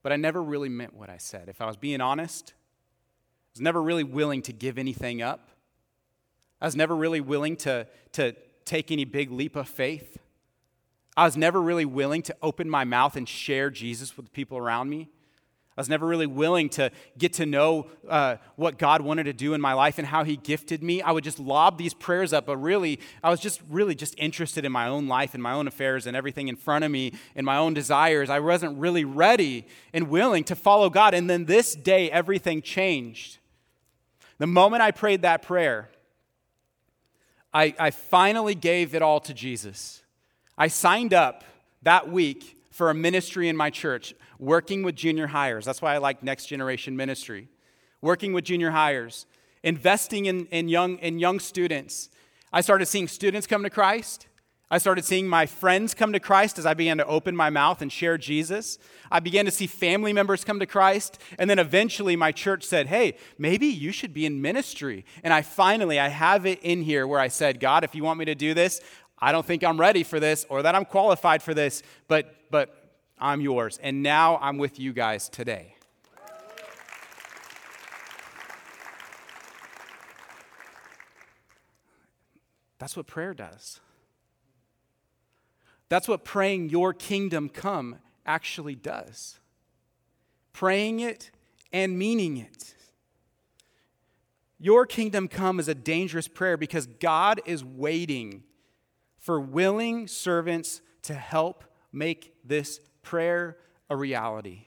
but 0.03 0.11
I 0.11 0.15
never 0.15 0.41
really 0.41 0.69
meant 0.69 0.93
what 0.93 1.09
I 1.09 1.17
said. 1.17 1.49
If 1.49 1.61
I 1.61 1.65
was 1.65 1.77
being 1.77 2.01
honest, 2.01 2.53
I 2.55 3.51
was 3.53 3.61
never 3.61 3.81
really 3.81 4.03
willing 4.03 4.41
to 4.43 4.53
give 4.53 4.77
anything 4.77 5.21
up. 5.21 5.49
I 6.61 6.65
was 6.65 6.75
never 6.75 6.95
really 6.95 7.21
willing 7.21 7.55
to, 7.57 7.87
to 8.13 8.35
take 8.65 8.91
any 8.91 9.05
big 9.05 9.31
leap 9.31 9.55
of 9.55 9.67
faith. 9.67 10.17
I 11.15 11.25
was 11.25 11.37
never 11.37 11.61
really 11.61 11.85
willing 11.85 12.21
to 12.23 12.35
open 12.41 12.69
my 12.69 12.83
mouth 12.83 13.15
and 13.15 13.27
share 13.27 13.69
Jesus 13.69 14.15
with 14.15 14.27
the 14.27 14.31
people 14.31 14.57
around 14.57 14.89
me. 14.89 15.09
I 15.77 15.81
was 15.81 15.89
never 15.89 16.07
really 16.07 16.25
willing 16.25 16.69
to 16.69 16.89
get 17.19 17.33
to 17.33 17.45
know 17.45 17.85
uh, 18.09 18.37
what 18.55 18.79
God 18.79 19.01
wanted 19.01 19.25
to 19.25 19.33
do 19.33 19.53
in 19.53 19.61
my 19.61 19.73
life 19.73 19.99
and 19.99 20.07
how 20.07 20.23
He 20.23 20.35
gifted 20.35 20.81
me. 20.81 21.03
I 21.03 21.11
would 21.11 21.23
just 21.23 21.37
lob 21.37 21.77
these 21.77 21.93
prayers 21.93 22.33
up, 22.33 22.47
but 22.47 22.57
really, 22.57 22.99
I 23.23 23.29
was 23.29 23.39
just 23.39 23.61
really 23.69 23.93
just 23.93 24.15
interested 24.17 24.65
in 24.65 24.71
my 24.71 24.87
own 24.87 25.07
life 25.07 25.35
and 25.35 25.43
my 25.43 25.53
own 25.53 25.67
affairs 25.67 26.07
and 26.07 26.17
everything 26.17 26.47
in 26.47 26.55
front 26.55 26.83
of 26.83 26.89
me 26.89 27.13
and 27.35 27.45
my 27.45 27.57
own 27.57 27.75
desires. 27.75 28.31
I 28.31 28.39
wasn't 28.39 28.79
really 28.79 29.05
ready 29.05 29.67
and 29.93 30.09
willing 30.09 30.43
to 30.45 30.55
follow 30.55 30.89
God. 30.89 31.13
And 31.13 31.29
then 31.29 31.45
this 31.45 31.75
day, 31.75 32.09
everything 32.09 32.63
changed. 32.63 33.37
The 34.39 34.47
moment 34.47 34.81
I 34.81 34.89
prayed 34.89 35.21
that 35.21 35.43
prayer, 35.43 35.89
I, 37.53 37.75
I 37.77 37.91
finally 37.91 38.55
gave 38.55 38.95
it 38.95 39.03
all 39.03 39.19
to 39.19 39.33
Jesus. 39.33 40.01
I 40.57 40.69
signed 40.69 41.13
up 41.13 41.43
that 41.83 42.11
week 42.11 42.57
for 42.71 42.91
a 42.91 42.93
ministry 42.93 43.49
in 43.49 43.57
my 43.57 43.71
church, 43.71 44.13
working 44.39 44.83
with 44.83 44.95
junior 44.95 45.27
highers. 45.27 45.65
That's 45.65 45.81
why 45.81 45.95
I 45.95 45.97
like 45.97 46.23
Next 46.23 46.47
Generation 46.47 46.95
Ministry. 46.95 47.49
Working 48.01 48.33
with 48.33 48.43
junior 48.45 48.71
highers, 48.71 49.25
investing 49.63 50.27
in, 50.27 50.45
in, 50.47 50.69
young, 50.69 50.97
in 50.99 51.19
young 51.19 51.39
students. 51.39 52.09
I 52.53 52.61
started 52.61 52.85
seeing 52.85 53.07
students 53.07 53.47
come 53.47 53.63
to 53.63 53.69
Christ. 53.69 54.27
I 54.69 54.79
started 54.79 55.05
seeing 55.05 55.27
my 55.27 55.45
friends 55.45 55.93
come 55.93 56.11
to 56.11 56.19
Christ 56.19 56.59
as 56.59 56.65
I 56.65 56.73
began 56.73 56.97
to 56.97 57.05
open 57.05 57.35
my 57.35 57.49
mouth 57.49 57.81
and 57.81 57.91
share 57.91 58.17
Jesus. 58.17 58.77
I 59.09 59.21
began 59.21 59.45
to 59.45 59.51
see 59.51 59.65
family 59.65 60.11
members 60.11 60.43
come 60.43 60.59
to 60.59 60.65
Christ. 60.65 61.19
And 61.39 61.49
then 61.49 61.57
eventually 61.57 62.17
my 62.17 62.33
church 62.33 62.65
said, 62.65 62.87
hey, 62.87 63.17
maybe 63.37 63.67
you 63.67 63.93
should 63.93 64.13
be 64.13 64.25
in 64.25 64.41
ministry. 64.41 65.05
And 65.23 65.33
I 65.33 65.41
finally, 65.41 65.99
I 65.99 66.09
have 66.09 66.45
it 66.45 66.59
in 66.63 66.81
here 66.81 67.07
where 67.07 67.19
I 67.19 67.29
said, 67.29 67.61
God, 67.61 67.85
if 67.85 67.95
you 67.95 68.03
want 68.03 68.19
me 68.19 68.25
to 68.25 68.35
do 68.35 68.53
this, 68.53 68.81
I 69.19 69.31
don't 69.31 69.45
think 69.45 69.63
I'm 69.63 69.79
ready 69.79 70.03
for 70.03 70.19
this 70.19 70.45
or 70.49 70.61
that 70.61 70.75
I'm 70.75 70.85
qualified 70.85 71.41
for 71.41 71.53
this, 71.53 71.81
but, 72.07 72.35
but 72.51 72.76
I'm 73.19 73.41
yours. 73.41 73.79
And 73.81 74.03
now 74.03 74.37
I'm 74.37 74.57
with 74.57 74.79
you 74.79 74.93
guys 74.93 75.29
today. 75.29 75.75
That's 82.79 82.95
what 82.95 83.07
prayer 83.07 83.33
does. 83.33 83.79
That's 85.89 86.07
what 86.07 86.23
praying 86.23 86.69
your 86.69 86.93
kingdom 86.93 87.49
come 87.49 87.97
actually 88.25 88.75
does. 88.75 89.39
Praying 90.53 90.99
it 90.99 91.31
and 91.71 91.97
meaning 91.97 92.37
it. 92.37 92.75
Your 94.59 94.85
kingdom 94.85 95.27
come 95.27 95.59
is 95.59 95.67
a 95.67 95.75
dangerous 95.75 96.27
prayer 96.27 96.57
because 96.57 96.87
God 96.87 97.41
is 97.45 97.63
waiting 97.63 98.43
for 99.17 99.39
willing 99.39 100.07
servants 100.07 100.81
to 101.03 101.13
help 101.13 101.63
make 101.91 102.33
this 102.43 102.79
prayer 103.07 103.57
a 103.89 103.95
reality. 103.95 104.63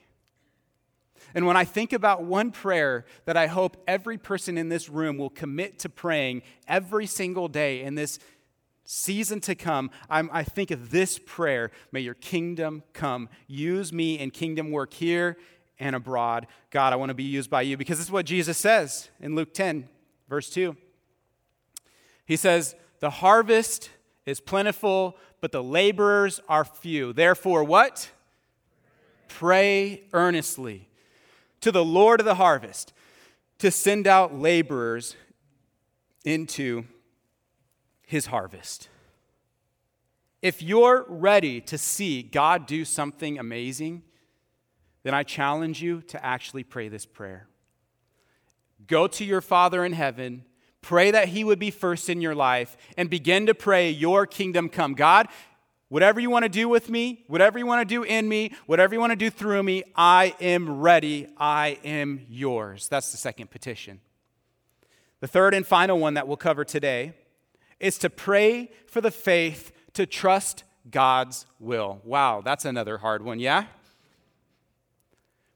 And 1.35 1.45
when 1.45 1.55
I 1.55 1.63
think 1.63 1.93
about 1.93 2.23
one 2.23 2.49
prayer 2.49 3.05
that 3.25 3.37
I 3.37 3.45
hope 3.45 3.77
every 3.87 4.17
person 4.17 4.57
in 4.57 4.69
this 4.69 4.89
room 4.89 5.19
will 5.19 5.29
commit 5.29 5.77
to 5.79 5.89
praying 5.89 6.41
every 6.67 7.05
single 7.05 7.47
day 7.47 7.83
in 7.83 7.93
this 7.93 8.17
season 8.83 9.39
to 9.41 9.53
come, 9.53 9.91
I'm, 10.09 10.27
i 10.33 10.43
think 10.43 10.71
of 10.71 10.89
this 10.89 11.19
prayer 11.23 11.69
May 11.91 11.99
your 12.01 12.15
kingdom 12.15 12.81
come. 12.93 13.29
Use 13.45 13.93
me 13.93 14.17
in 14.17 14.31
kingdom 14.31 14.71
work 14.71 14.91
here 14.91 15.37
and 15.79 15.95
abroad. 15.95 16.47
God, 16.71 16.93
I 16.93 16.95
want 16.95 17.11
to 17.11 17.15
be 17.15 17.23
used 17.23 17.51
by 17.51 17.61
you 17.61 17.77
because 17.77 17.99
this 17.99 18.07
is 18.07 18.11
what 18.11 18.25
Jesus 18.25 18.57
says 18.57 19.11
in 19.19 19.35
Luke 19.35 19.53
10, 19.53 19.87
verse 20.27 20.49
2. 20.49 20.75
He 22.25 22.35
says, 22.35 22.75
The 23.01 23.11
harvest 23.11 23.91
is 24.25 24.41
plentiful, 24.41 25.15
but 25.41 25.51
the 25.51 25.63
laborers 25.63 26.39
are 26.49 26.65
few. 26.65 27.13
Therefore, 27.13 27.63
what? 27.63 28.09
Pray 29.37 30.03
earnestly 30.13 30.89
to 31.61 31.71
the 31.71 31.85
Lord 31.85 32.19
of 32.19 32.25
the 32.25 32.35
harvest 32.35 32.93
to 33.59 33.71
send 33.71 34.07
out 34.07 34.35
laborers 34.35 35.15
into 36.25 36.83
his 38.05 38.27
harvest. 38.27 38.89
If 40.41 40.61
you're 40.61 41.05
ready 41.07 41.61
to 41.61 41.77
see 41.77 42.23
God 42.23 42.65
do 42.65 42.83
something 42.83 43.39
amazing, 43.39 44.03
then 45.03 45.13
I 45.13 45.23
challenge 45.23 45.81
you 45.81 46.01
to 46.03 46.23
actually 46.23 46.63
pray 46.63 46.89
this 46.89 47.05
prayer. 47.05 47.47
Go 48.85 49.07
to 49.07 49.23
your 49.23 49.41
Father 49.41 49.85
in 49.85 49.93
heaven, 49.93 50.43
pray 50.81 51.11
that 51.11 51.29
He 51.29 51.43
would 51.43 51.59
be 51.59 51.71
first 51.71 52.09
in 52.09 52.21
your 52.21 52.35
life, 52.35 52.75
and 52.97 53.09
begin 53.09 53.45
to 53.45 53.53
pray, 53.53 53.89
Your 53.89 54.25
kingdom 54.25 54.67
come. 54.69 54.93
God, 54.93 55.27
whatever 55.91 56.21
you 56.21 56.29
want 56.29 56.43
to 56.43 56.49
do 56.49 56.69
with 56.69 56.89
me, 56.89 57.21
whatever 57.27 57.59
you 57.59 57.65
want 57.65 57.81
to 57.81 57.95
do 57.95 58.03
in 58.03 58.29
me, 58.29 58.53
whatever 58.65 58.93
you 58.93 58.99
want 59.01 59.11
to 59.11 59.17
do 59.17 59.29
through 59.29 59.61
me, 59.61 59.83
I 59.93 60.33
am 60.39 60.79
ready. 60.79 61.27
I 61.37 61.79
am 61.83 62.25
yours. 62.29 62.87
That's 62.87 63.11
the 63.11 63.17
second 63.17 63.51
petition. 63.51 63.99
The 65.19 65.27
third 65.27 65.53
and 65.53 65.67
final 65.67 65.99
one 65.99 66.13
that 66.13 66.29
we'll 66.29 66.37
cover 66.37 66.63
today 66.63 67.11
is 67.77 67.97
to 67.97 68.09
pray 68.09 68.71
for 68.87 69.01
the 69.01 69.11
faith 69.11 69.73
to 69.91 70.05
trust 70.05 70.63
God's 70.89 71.45
will. 71.59 71.99
Wow, 72.05 72.39
that's 72.39 72.63
another 72.63 72.99
hard 72.99 73.21
one, 73.21 73.39
yeah? 73.39 73.65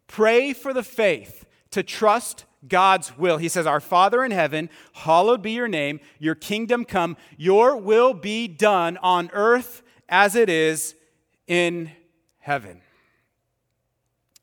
Pray 0.06 0.52
for 0.52 0.74
the 0.74 0.84
faith 0.84 1.46
to 1.72 1.82
trust 1.82 2.44
God's 2.68 3.18
will. 3.18 3.38
He 3.38 3.48
says, 3.48 3.66
Our 3.66 3.80
Father 3.80 4.22
in 4.22 4.32
heaven, 4.32 4.70
hallowed 4.92 5.42
be 5.42 5.52
your 5.52 5.70
name, 5.70 6.02
your 6.20 6.36
kingdom 6.36 6.84
come, 6.84 7.16
your 7.38 7.78
will 7.78 8.14
be 8.14 8.50
done 8.50 8.98
on 8.98 9.30
earth 9.32 9.82
as 10.08 10.36
it 10.36 10.50
is 10.50 10.96
in 11.48 11.92
heaven. 12.40 12.82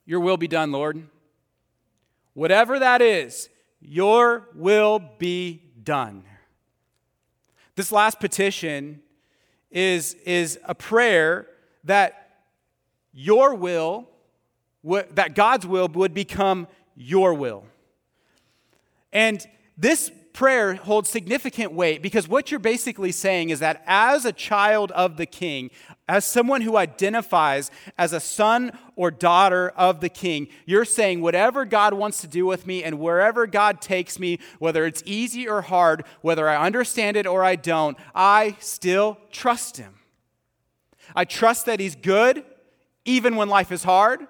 Your 0.05 0.20
will 0.20 0.37
be 0.37 0.48
done, 0.48 0.72
Lord. 0.72 1.07
Whatever 2.35 2.79
that 2.79 3.01
is, 3.03 3.48
your 3.81 4.48
will 4.55 5.01
be 5.18 5.62
done. 5.83 6.25
This 7.77 7.92
last 7.92 8.20
petition 8.20 9.03
is, 9.70 10.14
is 10.27 10.59
a 10.64 10.75
prayer 10.75 11.46
that 11.85 12.31
your 13.12 13.55
will 13.55 14.09
that 14.83 15.35
God's 15.35 15.66
will 15.66 15.88
would 15.88 16.12
become 16.12 16.66
your 16.96 17.35
will. 17.35 17.64
And 19.12 19.44
this 19.77 20.11
prayer 20.33 20.75
holds 20.75 21.11
significant 21.11 21.73
weight 21.73 22.03
because 22.03 22.29
what 22.29 22.51
you're 22.51 22.61
basically 22.61 23.12
saying 23.12 23.51
is 23.51 23.61
that 23.61 23.83
as 23.87 24.25
a 24.25 24.33
child 24.33 24.90
of 24.92 25.16
the 25.16 25.27
king, 25.27 25.71
as 26.09 26.25
someone 26.25 26.61
who 26.62 26.77
identifies 26.77 27.71
as 27.99 28.12
a 28.12 28.21
son 28.21 28.77
or 28.97 29.11
daughter 29.11 29.71
of 29.77 30.01
the 30.01 30.09
king, 30.09 30.49
you're 30.66 30.85
saying 30.85 31.21
whatever 31.21 31.64
God 31.64 31.95
wants 31.95 32.21
to 32.21 32.27
do 32.27 32.47
with 32.47 32.66
me 32.66 32.83
and 32.83 32.99
wherever 32.99 33.47
God 33.47 33.81
takes 33.81 34.18
me, 34.18 34.38
whether 34.59 34.85
it's 34.85 35.03
easy 35.07 35.49
or 35.49 35.62
hard, 35.62 36.05
whether 36.21 36.49
I 36.49 36.64
understand 36.64 37.16
it 37.16 37.27
or 37.27 37.45
I 37.45 37.57
don't, 37.57 37.97
I 38.14 38.57
still 38.61 39.18
trust 39.31 39.77
him. 39.77 39.95
I 41.14 41.25
trust 41.25 41.66
that 41.66 41.81
he's 41.81 41.95
good 41.95 42.45
even 43.05 43.37
when 43.37 43.49
life 43.49 43.73
is 43.73 43.85
hard. 43.85 44.27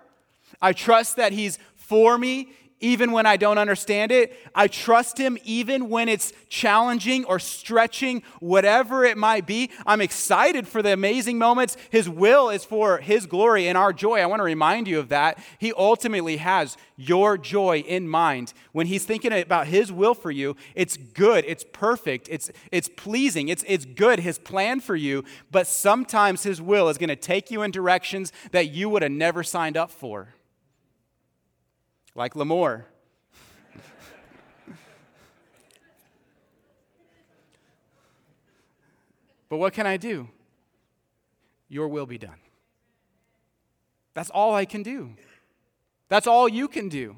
I 0.61 0.73
trust 0.73 1.17
that 1.17 1.33
He's 1.33 1.59
for 1.75 2.17
me 2.17 2.53
even 2.83 3.12
when 3.12 3.25
I 3.25 3.38
don't 3.38 3.57
understand 3.57 4.12
it. 4.12 4.37
I 4.55 4.68
trust 4.68 5.16
Him 5.16 5.38
even 5.45 5.88
when 5.88 6.09
it's 6.09 6.33
challenging 6.51 7.25
or 7.25 7.38
stretching, 7.38 8.23
whatever 8.40 9.05
it 9.05 9.16
might 9.16 9.47
be. 9.47 9.71
I'm 9.87 10.03
excited 10.03 10.68
for 10.68 10.83
the 10.83 10.92
amazing 10.92 11.38
moments. 11.38 11.77
His 11.88 12.09
will 12.09 12.51
is 12.51 12.64
for 12.64 12.99
His 12.99 13.25
glory 13.25 13.68
and 13.68 13.79
our 13.79 13.92
joy. 13.92 14.21
I 14.21 14.27
want 14.27 14.40
to 14.40 14.45
remind 14.45 14.88
you 14.88 14.99
of 14.99 15.09
that. 15.09 15.38
He 15.59 15.73
ultimately 15.73 16.37
has 16.38 16.77
your 16.97 17.38
joy 17.38 17.79
in 17.79 18.09
mind. 18.09 18.53
When 18.73 18.88
He's 18.88 19.05
thinking 19.05 19.33
about 19.33 19.68
His 19.68 19.90
will 19.90 20.14
for 20.14 20.31
you, 20.31 20.57
it's 20.75 20.97
good, 20.97 21.45
it's 21.47 21.64
perfect, 21.73 22.29
it's, 22.29 22.51
it's 22.71 22.88
pleasing, 22.88 23.49
it's, 23.49 23.64
it's 23.66 23.85
good, 23.85 24.18
His 24.18 24.38
plan 24.38 24.81
for 24.81 24.97
you. 24.97 25.25
But 25.51 25.68
sometimes 25.68 26.42
His 26.42 26.61
will 26.61 26.88
is 26.88 26.99
going 26.99 27.09
to 27.09 27.16
take 27.16 27.51
you 27.51 27.62
in 27.62 27.71
directions 27.71 28.33
that 28.51 28.71
you 28.71 28.88
would 28.88 29.03
have 29.03 29.12
never 29.12 29.42
signed 29.42 29.77
up 29.77 29.90
for 29.90 30.35
like 32.14 32.35
Lamore. 32.35 32.85
but 39.48 39.57
what 39.57 39.72
can 39.72 39.87
I 39.87 39.96
do? 39.96 40.29
Your 41.68 41.88
will 41.88 42.07
be 42.07 42.18
done. 42.18 42.38
That's 44.14 44.31
all 44.31 44.55
I 44.55 44.64
can 44.64 44.83
do. 44.83 45.14
That's 46.09 46.27
all 46.27 46.48
you 46.48 46.68
can 46.68 46.88
do. 46.88 47.16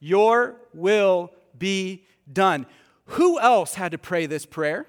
Your 0.00 0.56
will 0.74 1.32
be 1.56 2.04
done. 2.32 2.66
Who 3.04 3.38
else 3.38 3.74
had 3.74 3.92
to 3.92 3.98
pray 3.98 4.26
this 4.26 4.46
prayer? 4.46 4.86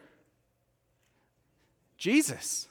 Jesus. 1.97 2.67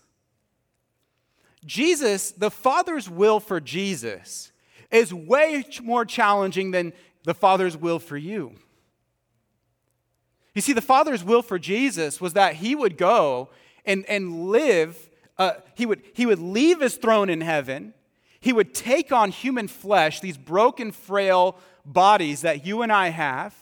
Jesus, 1.64 2.33
the 2.33 2.51
Father's 2.51 3.09
will 3.09 3.38
for 3.38 3.61
Jesus 3.61 4.51
is 4.90 5.14
way 5.14 5.64
more 5.83 6.05
challenging 6.05 6.70
than 6.70 6.92
the 7.24 7.35
Father's 7.35 7.76
will 7.76 7.98
for 7.98 8.16
you. 8.16 8.55
You 10.55 10.62
see, 10.62 10.72
the 10.72 10.81
Father's 10.81 11.22
will 11.22 11.42
for 11.42 11.59
Jesus 11.59 12.20
was 12.20 12.33
that 12.33 12.57
he 12.57 12.74
would 12.74 12.96
go 12.96 13.50
and, 13.85 14.05
and 14.07 14.48
live, 14.48 15.09
uh, 15.38 15.53
he, 15.74 15.87
would, 15.87 16.03
he 16.12 16.26
would 16.26 16.40
leave 16.40 16.81
his 16.81 16.96
throne 16.96 17.31
in 17.31 17.40
heaven, 17.40 17.94
he 18.40 18.53
would 18.53 18.74
take 18.74 19.12
on 19.12 19.31
human 19.31 19.68
flesh, 19.68 20.20
these 20.20 20.38
broken, 20.38 20.92
frail 20.92 21.59
bodies 21.85 22.40
that 22.40 22.66
you 22.66 22.83
and 22.83 22.90
I 22.90 23.09
have. 23.09 23.55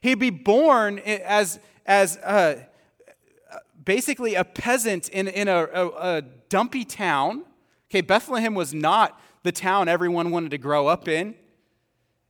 He'd 0.00 0.18
be 0.18 0.30
born 0.30 0.98
as, 0.98 1.60
as 1.86 2.16
a, 2.16 2.66
basically 3.84 4.34
a 4.34 4.44
peasant 4.44 5.08
in, 5.10 5.28
in 5.28 5.46
a, 5.46 5.64
a, 5.64 5.88
a 5.88 6.22
dumpy 6.48 6.84
town. 6.84 7.44
Okay, 7.90 8.00
Bethlehem 8.00 8.54
was 8.54 8.72
not 8.72 9.20
the 9.42 9.52
town 9.52 9.88
everyone 9.88 10.30
wanted 10.30 10.50
to 10.52 10.58
grow 10.58 10.86
up 10.86 11.08
in. 11.08 11.34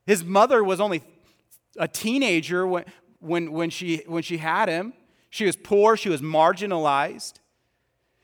His 0.07 0.25
mother 0.25 0.64
was 0.64 0.81
only 0.81 1.03
a 1.77 1.88
teenager 1.88 2.66
when, 2.66 2.85
when, 3.20 3.53
when, 3.53 3.70
she, 3.70 4.03
when 4.07 4.22
she 4.22 4.38
had 4.38 4.68
him. 4.68 4.92
She 5.31 5.46
was 5.46 5.57
poor, 5.57 5.96
she 5.96 6.09
was 6.09 6.20
marginalized. 6.20 7.35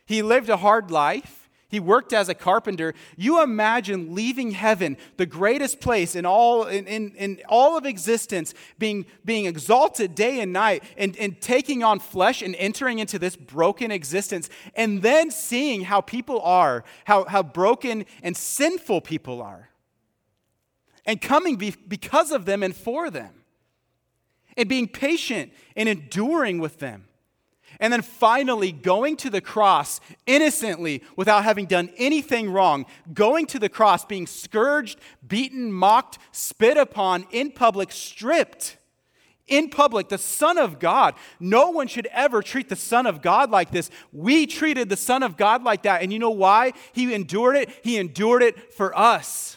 He 0.06 0.22
lived 0.22 0.48
a 0.48 0.58
hard 0.58 0.90
life. 0.90 1.47
He 1.68 1.80
worked 1.80 2.14
as 2.14 2.30
a 2.30 2.34
carpenter. 2.34 2.94
You 3.16 3.42
imagine 3.42 4.14
leaving 4.14 4.52
heaven, 4.52 4.96
the 5.18 5.26
greatest 5.26 5.80
place 5.80 6.16
in 6.16 6.24
all, 6.24 6.64
in, 6.64 6.86
in, 6.86 7.10
in, 7.14 7.42
all 7.46 7.76
of 7.76 7.84
existence, 7.84 8.54
being, 8.78 9.04
being 9.22 9.44
exalted 9.44 10.14
day 10.14 10.40
and 10.40 10.50
night, 10.50 10.82
and, 10.96 11.14
and 11.18 11.38
taking 11.42 11.84
on 11.84 12.00
flesh 12.00 12.40
and 12.40 12.54
entering 12.56 13.00
into 13.00 13.18
this 13.18 13.36
broken 13.36 13.90
existence, 13.90 14.48
and 14.76 15.02
then 15.02 15.30
seeing 15.30 15.82
how 15.82 16.00
people 16.00 16.40
are, 16.40 16.84
how, 17.04 17.26
how 17.26 17.42
broken 17.42 18.06
and 18.22 18.34
sinful 18.34 19.02
people 19.02 19.42
are, 19.42 19.68
and 21.04 21.20
coming 21.20 21.56
be, 21.56 21.74
because 21.86 22.32
of 22.32 22.46
them 22.46 22.62
and 22.62 22.74
for 22.74 23.10
them, 23.10 23.34
and 24.56 24.70
being 24.70 24.88
patient 24.88 25.52
and 25.76 25.86
enduring 25.86 26.60
with 26.60 26.78
them 26.78 27.07
and 27.80 27.92
then 27.92 28.02
finally, 28.02 28.72
going 28.72 29.16
to 29.18 29.30
the 29.30 29.40
cross 29.40 30.00
innocently 30.26 31.02
without 31.16 31.44
having 31.44 31.66
done 31.66 31.90
anything 31.96 32.50
wrong, 32.50 32.86
going 33.14 33.46
to 33.46 33.58
the 33.58 33.68
cross, 33.68 34.04
being 34.04 34.26
scourged, 34.26 34.98
beaten, 35.26 35.72
mocked, 35.72 36.18
spit 36.32 36.76
upon 36.76 37.26
in 37.30 37.52
public, 37.52 37.92
stripped 37.92 38.78
in 39.48 39.70
public, 39.70 40.08
the 40.08 40.18
Son 40.18 40.58
of 40.58 40.78
God. 40.78 41.14
No 41.40 41.70
one 41.70 41.88
should 41.88 42.06
ever 42.12 42.42
treat 42.42 42.68
the 42.68 42.76
Son 42.76 43.06
of 43.06 43.22
God 43.22 43.50
like 43.50 43.70
this. 43.70 43.90
We 44.12 44.46
treated 44.46 44.88
the 44.88 44.96
Son 44.96 45.22
of 45.22 45.36
God 45.36 45.64
like 45.64 45.82
that. 45.82 46.02
And 46.02 46.12
you 46.12 46.18
know 46.18 46.30
why? 46.30 46.72
He 46.92 47.12
endured 47.14 47.56
it. 47.56 47.70
He 47.82 47.96
endured 47.96 48.42
it 48.42 48.72
for 48.74 48.96
us. 48.96 49.56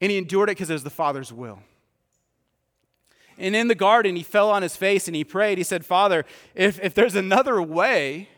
And 0.00 0.10
he 0.10 0.18
endured 0.18 0.50
it 0.50 0.52
because 0.52 0.70
it 0.70 0.74
was 0.74 0.84
the 0.84 0.90
Father's 0.90 1.32
will. 1.32 1.60
And 3.38 3.56
in 3.56 3.68
the 3.68 3.74
garden, 3.74 4.16
he 4.16 4.22
fell 4.22 4.50
on 4.50 4.62
his 4.62 4.76
face 4.76 5.08
and 5.08 5.16
he 5.16 5.24
prayed. 5.24 5.58
He 5.58 5.64
said, 5.64 5.84
Father, 5.84 6.24
if, 6.54 6.80
if 6.82 6.94
there's 6.94 7.16
another 7.16 7.60
way, 7.60 8.28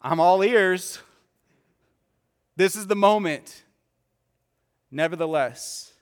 I'm 0.00 0.20
all 0.20 0.42
ears. 0.42 0.98
This 2.56 2.76
is 2.76 2.86
the 2.86 2.96
moment. 2.96 3.64
Nevertheless, 4.90 5.92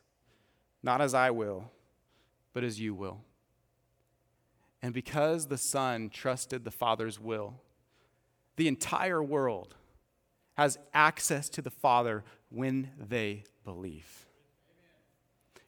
not 0.82 1.00
as 1.00 1.14
I 1.14 1.30
will, 1.30 1.70
but 2.52 2.64
as 2.64 2.80
you 2.80 2.94
will. 2.94 3.20
And 4.82 4.94
because 4.94 5.46
the 5.46 5.58
Son 5.58 6.08
trusted 6.08 6.64
the 6.64 6.70
Father's 6.70 7.20
will, 7.20 7.60
the 8.56 8.66
entire 8.66 9.22
world 9.22 9.74
has 10.54 10.78
access 10.92 11.48
to 11.50 11.62
the 11.62 11.70
Father 11.70 12.24
when 12.48 12.90
they 12.98 13.44
believe. 13.64 14.26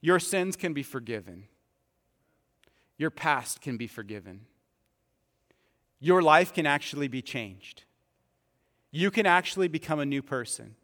Your 0.00 0.18
sins 0.18 0.56
can 0.56 0.72
be 0.72 0.82
forgiven. 0.82 1.44
Your 3.02 3.10
past 3.10 3.60
can 3.60 3.76
be 3.76 3.88
forgiven. 3.88 4.42
Your 5.98 6.22
life 6.22 6.54
can 6.54 6.66
actually 6.66 7.08
be 7.08 7.20
changed. 7.20 7.82
You 8.92 9.10
can 9.10 9.26
actually 9.26 9.66
become 9.66 9.98
a 9.98 10.06
new 10.06 10.22
person. 10.22 10.76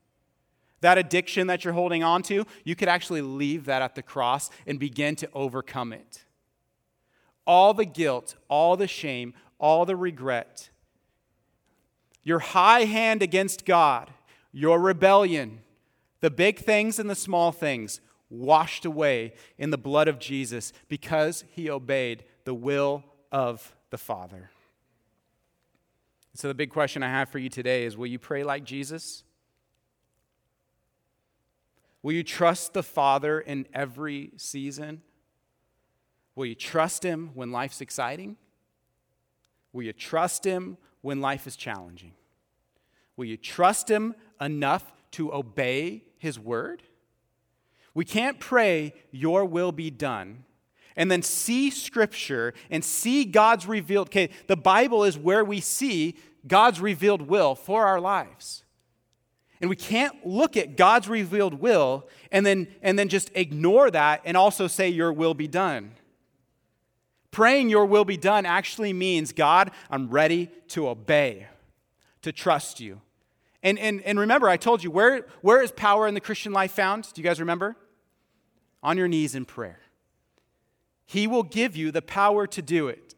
That 0.80 0.98
addiction 0.98 1.46
that 1.46 1.64
you're 1.64 1.74
holding 1.74 2.02
on 2.02 2.24
to, 2.24 2.44
you 2.64 2.74
could 2.74 2.88
actually 2.88 3.22
leave 3.22 3.66
that 3.66 3.82
at 3.82 3.94
the 3.94 4.02
cross 4.02 4.50
and 4.66 4.80
begin 4.80 5.14
to 5.14 5.28
overcome 5.32 5.92
it. 5.92 6.24
All 7.46 7.72
the 7.72 7.84
guilt, 7.84 8.34
all 8.48 8.76
the 8.76 8.88
shame, 8.88 9.32
all 9.60 9.86
the 9.86 9.94
regret, 9.94 10.70
your 12.24 12.40
high 12.40 12.82
hand 12.82 13.22
against 13.22 13.64
God, 13.64 14.10
your 14.50 14.80
rebellion, 14.80 15.60
the 16.18 16.32
big 16.32 16.58
things 16.58 16.98
and 16.98 17.08
the 17.08 17.14
small 17.14 17.52
things, 17.52 18.00
washed 18.30 18.84
away 18.84 19.32
in 19.56 19.70
the 19.70 19.78
blood 19.78 20.08
of 20.08 20.18
Jesus 20.18 20.72
because 20.88 21.44
he 21.50 21.70
obeyed 21.70 22.24
the 22.44 22.54
will 22.54 23.04
of 23.32 23.74
the 23.90 23.98
Father. 23.98 24.50
So, 26.34 26.46
the 26.46 26.54
big 26.54 26.70
question 26.70 27.02
I 27.02 27.08
have 27.08 27.30
for 27.30 27.38
you 27.38 27.48
today 27.48 27.84
is 27.84 27.96
Will 27.96 28.06
you 28.06 28.18
pray 28.18 28.44
like 28.44 28.64
Jesus? 28.64 29.24
Will 32.02 32.12
you 32.12 32.22
trust 32.22 32.74
the 32.74 32.82
Father 32.82 33.40
in 33.40 33.66
every 33.74 34.30
season? 34.36 35.02
Will 36.36 36.46
you 36.46 36.54
trust 36.54 37.02
Him 37.02 37.32
when 37.34 37.50
life's 37.50 37.80
exciting? 37.80 38.36
Will 39.72 39.82
you 39.82 39.92
trust 39.92 40.44
Him 40.44 40.76
when 41.00 41.20
life 41.20 41.46
is 41.46 41.56
challenging? 41.56 42.12
Will 43.16 43.24
you 43.24 43.36
trust 43.36 43.88
Him 43.88 44.14
enough 44.40 44.92
to 45.12 45.34
obey 45.34 46.04
His 46.18 46.38
word? 46.38 46.84
We 47.98 48.04
can't 48.04 48.38
pray, 48.38 48.94
Your 49.10 49.44
will 49.44 49.72
be 49.72 49.90
done, 49.90 50.44
and 50.94 51.10
then 51.10 51.20
see 51.20 51.68
Scripture 51.68 52.54
and 52.70 52.84
see 52.84 53.24
God's 53.24 53.66
revealed. 53.66 54.06
Okay, 54.10 54.30
the 54.46 54.56
Bible 54.56 55.02
is 55.02 55.18
where 55.18 55.44
we 55.44 55.58
see 55.58 56.14
God's 56.46 56.80
revealed 56.80 57.22
will 57.22 57.56
for 57.56 57.86
our 57.86 58.00
lives. 58.00 58.62
And 59.60 59.68
we 59.68 59.74
can't 59.74 60.24
look 60.24 60.56
at 60.56 60.76
God's 60.76 61.08
revealed 61.08 61.54
will 61.54 62.06
and 62.30 62.46
then, 62.46 62.68
and 62.82 62.96
then 62.96 63.08
just 63.08 63.32
ignore 63.34 63.90
that 63.90 64.22
and 64.24 64.36
also 64.36 64.68
say, 64.68 64.88
Your 64.88 65.12
will 65.12 65.34
be 65.34 65.48
done. 65.48 65.90
Praying 67.32 67.68
your 67.68 67.84
will 67.84 68.04
be 68.04 68.16
done 68.16 68.46
actually 68.46 68.92
means, 68.92 69.32
God, 69.32 69.72
I'm 69.90 70.08
ready 70.08 70.50
to 70.68 70.88
obey, 70.88 71.48
to 72.22 72.30
trust 72.30 72.78
you. 72.78 73.00
And, 73.64 73.76
and, 73.76 74.02
and 74.02 74.20
remember, 74.20 74.48
I 74.48 74.56
told 74.56 74.84
you, 74.84 74.92
where, 74.92 75.26
where 75.40 75.60
is 75.60 75.72
power 75.72 76.06
in 76.06 76.14
the 76.14 76.20
Christian 76.20 76.52
life 76.52 76.70
found? 76.70 77.12
Do 77.12 77.20
you 77.20 77.24
guys 77.24 77.40
remember? 77.40 77.74
On 78.82 78.96
your 78.96 79.08
knees 79.08 79.34
in 79.34 79.44
prayer. 79.44 79.80
He 81.06 81.26
will 81.26 81.42
give 81.42 81.76
you 81.76 81.90
the 81.90 82.02
power 82.02 82.46
to 82.46 82.62
do 82.62 82.88
it. 82.88 83.14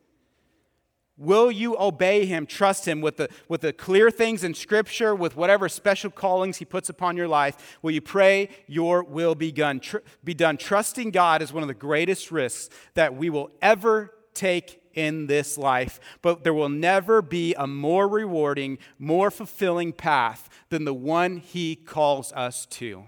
Will 1.21 1.51
you 1.51 1.77
obey 1.79 2.25
him, 2.25 2.47
trust 2.47 2.89
him 2.89 3.03
with 3.03 3.19
the, 3.19 3.29
with 3.47 3.61
the 3.61 3.75
clear 3.75 4.11
things 4.11 4.43
in 4.43 4.55
Scripture, 4.55 5.15
with 5.15 5.37
whatever 5.37 5.69
special 5.69 6.11
callings 6.11 6.57
he 6.57 6.65
puts 6.65 6.89
upon 6.89 7.15
your 7.15 7.29
life? 7.29 7.79
Will 7.83 7.91
you 7.91 8.01
pray, 8.01 8.49
Your 8.67 9.03
will 9.03 9.35
be 9.35 9.53
done? 9.53 9.81
Tr- 9.81 9.99
be 10.25 10.33
done. 10.33 10.57
Trusting 10.57 11.11
God 11.11 11.43
is 11.43 11.53
one 11.53 11.63
of 11.63 11.69
the 11.69 11.75
greatest 11.75 12.31
risks 12.31 12.75
that 12.95 13.15
we 13.15 13.29
will 13.29 13.51
ever 13.61 14.15
take 14.33 14.81
in 14.95 15.27
this 15.27 15.59
life, 15.59 16.01
but 16.23 16.43
there 16.43 16.55
will 16.55 16.71
never 16.71 17.21
be 17.21 17.55
a 17.55 17.67
more 17.67 18.09
rewarding, 18.09 18.79
more 18.99 19.31
fulfilling 19.31 19.93
path 19.93 20.49
than 20.71 20.85
the 20.85 20.95
one 20.95 21.37
he 21.37 21.77
calls 21.77 22.33
us 22.33 22.65
to. 22.67 23.05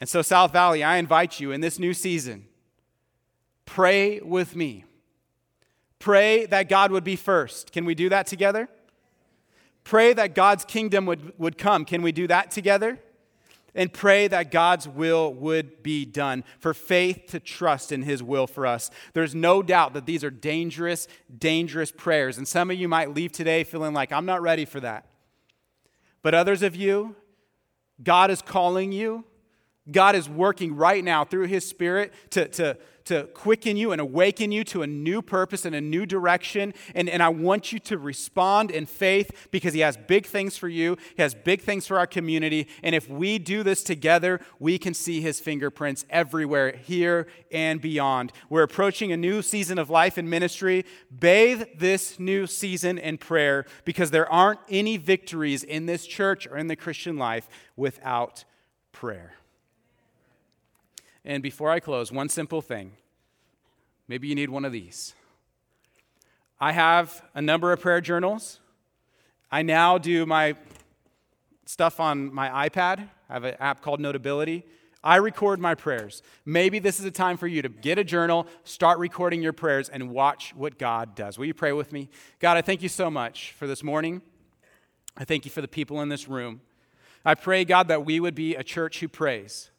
And 0.00 0.08
so, 0.08 0.22
South 0.22 0.52
Valley, 0.52 0.82
I 0.82 0.96
invite 0.96 1.40
you 1.40 1.52
in 1.52 1.60
this 1.60 1.78
new 1.78 1.94
season, 1.94 2.46
pray 3.64 4.20
with 4.20 4.56
me. 4.56 4.84
Pray 5.98 6.44
that 6.46 6.68
God 6.68 6.90
would 6.90 7.04
be 7.04 7.16
first. 7.16 7.72
Can 7.72 7.84
we 7.84 7.94
do 7.94 8.08
that 8.10 8.26
together? 8.26 8.68
Pray 9.84 10.12
that 10.12 10.34
God's 10.34 10.64
kingdom 10.64 11.06
would, 11.06 11.38
would 11.38 11.56
come. 11.56 11.84
Can 11.84 12.02
we 12.02 12.12
do 12.12 12.26
that 12.26 12.50
together? 12.50 12.98
And 13.74 13.92
pray 13.92 14.28
that 14.28 14.50
God's 14.50 14.86
will 14.86 15.32
would 15.34 15.82
be 15.82 16.04
done, 16.04 16.44
for 16.60 16.74
faith 16.74 17.24
to 17.28 17.40
trust 17.40 17.90
in 17.90 18.02
His 18.02 18.22
will 18.22 18.46
for 18.46 18.66
us. 18.66 18.90
There's 19.14 19.34
no 19.34 19.62
doubt 19.62 19.94
that 19.94 20.06
these 20.06 20.22
are 20.22 20.30
dangerous, 20.30 21.08
dangerous 21.38 21.90
prayers. 21.90 22.38
And 22.38 22.46
some 22.46 22.70
of 22.70 22.78
you 22.78 22.86
might 22.86 23.14
leave 23.14 23.32
today 23.32 23.64
feeling 23.64 23.92
like, 23.92 24.12
I'm 24.12 24.26
not 24.26 24.42
ready 24.42 24.64
for 24.64 24.80
that. 24.80 25.06
But 26.22 26.34
others 26.34 26.62
of 26.62 26.76
you, 26.76 27.16
God 28.02 28.30
is 28.30 28.42
calling 28.42 28.92
you 28.92 29.24
God 29.90 30.14
is 30.14 30.28
working 30.28 30.76
right 30.76 31.04
now 31.04 31.24
through 31.24 31.46
His 31.46 31.68
Spirit 31.68 32.12
to, 32.30 32.48
to, 32.48 32.78
to 33.04 33.24
quicken 33.34 33.76
you 33.76 33.92
and 33.92 34.00
awaken 34.00 34.50
you 34.50 34.64
to 34.64 34.80
a 34.80 34.86
new 34.86 35.20
purpose 35.20 35.66
and 35.66 35.74
a 35.74 35.80
new 35.80 36.06
direction. 36.06 36.72
And, 36.94 37.06
and 37.08 37.22
I 37.22 37.28
want 37.28 37.70
you 37.70 37.78
to 37.80 37.98
respond 37.98 38.70
in 38.70 38.86
faith 38.86 39.48
because 39.50 39.74
He 39.74 39.80
has 39.80 39.98
big 39.98 40.24
things 40.24 40.56
for 40.56 40.68
you, 40.68 40.96
He 41.16 41.22
has 41.22 41.34
big 41.34 41.60
things 41.60 41.86
for 41.86 41.98
our 41.98 42.06
community. 42.06 42.66
And 42.82 42.94
if 42.94 43.10
we 43.10 43.38
do 43.38 43.62
this 43.62 43.82
together, 43.82 44.40
we 44.58 44.78
can 44.78 44.94
see 44.94 45.20
His 45.20 45.38
fingerprints 45.38 46.06
everywhere, 46.08 46.72
here 46.72 47.26
and 47.52 47.78
beyond. 47.78 48.32
We're 48.48 48.62
approaching 48.62 49.12
a 49.12 49.18
new 49.18 49.42
season 49.42 49.78
of 49.78 49.90
life 49.90 50.16
and 50.16 50.30
ministry. 50.30 50.86
Bathe 51.10 51.64
this 51.76 52.18
new 52.18 52.46
season 52.46 52.96
in 52.96 53.18
prayer 53.18 53.66
because 53.84 54.10
there 54.12 54.30
aren't 54.32 54.60
any 54.70 54.96
victories 54.96 55.62
in 55.62 55.84
this 55.84 56.06
church 56.06 56.46
or 56.46 56.56
in 56.56 56.68
the 56.68 56.76
Christian 56.76 57.18
life 57.18 57.48
without 57.76 58.44
prayer. 58.92 59.34
And 61.24 61.42
before 61.42 61.70
I 61.70 61.80
close, 61.80 62.12
one 62.12 62.28
simple 62.28 62.60
thing. 62.60 62.92
Maybe 64.08 64.28
you 64.28 64.34
need 64.34 64.50
one 64.50 64.64
of 64.64 64.72
these. 64.72 65.14
I 66.60 66.72
have 66.72 67.22
a 67.34 67.40
number 67.40 67.72
of 67.72 67.80
prayer 67.80 68.00
journals. 68.00 68.60
I 69.50 69.62
now 69.62 69.98
do 69.98 70.26
my 70.26 70.56
stuff 71.64 72.00
on 72.00 72.32
my 72.32 72.68
iPad. 72.68 73.08
I 73.28 73.32
have 73.32 73.44
an 73.44 73.56
app 73.58 73.80
called 73.80 74.00
Notability. 74.00 74.64
I 75.02 75.16
record 75.16 75.60
my 75.60 75.74
prayers. 75.74 76.22
Maybe 76.46 76.78
this 76.78 76.98
is 76.98 77.04
a 77.04 77.10
time 77.10 77.36
for 77.36 77.46
you 77.46 77.60
to 77.62 77.68
get 77.68 77.98
a 77.98 78.04
journal, 78.04 78.46
start 78.64 78.98
recording 78.98 79.42
your 79.42 79.52
prayers, 79.52 79.90
and 79.90 80.10
watch 80.10 80.54
what 80.56 80.78
God 80.78 81.14
does. 81.14 81.38
Will 81.38 81.44
you 81.44 81.54
pray 81.54 81.72
with 81.72 81.92
me? 81.92 82.08
God, 82.38 82.56
I 82.56 82.62
thank 82.62 82.82
you 82.82 82.88
so 82.88 83.10
much 83.10 83.52
for 83.52 83.66
this 83.66 83.82
morning. 83.82 84.22
I 85.16 85.24
thank 85.24 85.44
you 85.44 85.50
for 85.50 85.60
the 85.60 85.68
people 85.68 86.00
in 86.00 86.08
this 86.08 86.26
room. 86.26 86.62
I 87.24 87.34
pray, 87.34 87.64
God, 87.64 87.88
that 87.88 88.04
we 88.04 88.18
would 88.18 88.34
be 88.34 88.54
a 88.54 88.62
church 88.62 89.00
who 89.00 89.08
prays. 89.08 89.70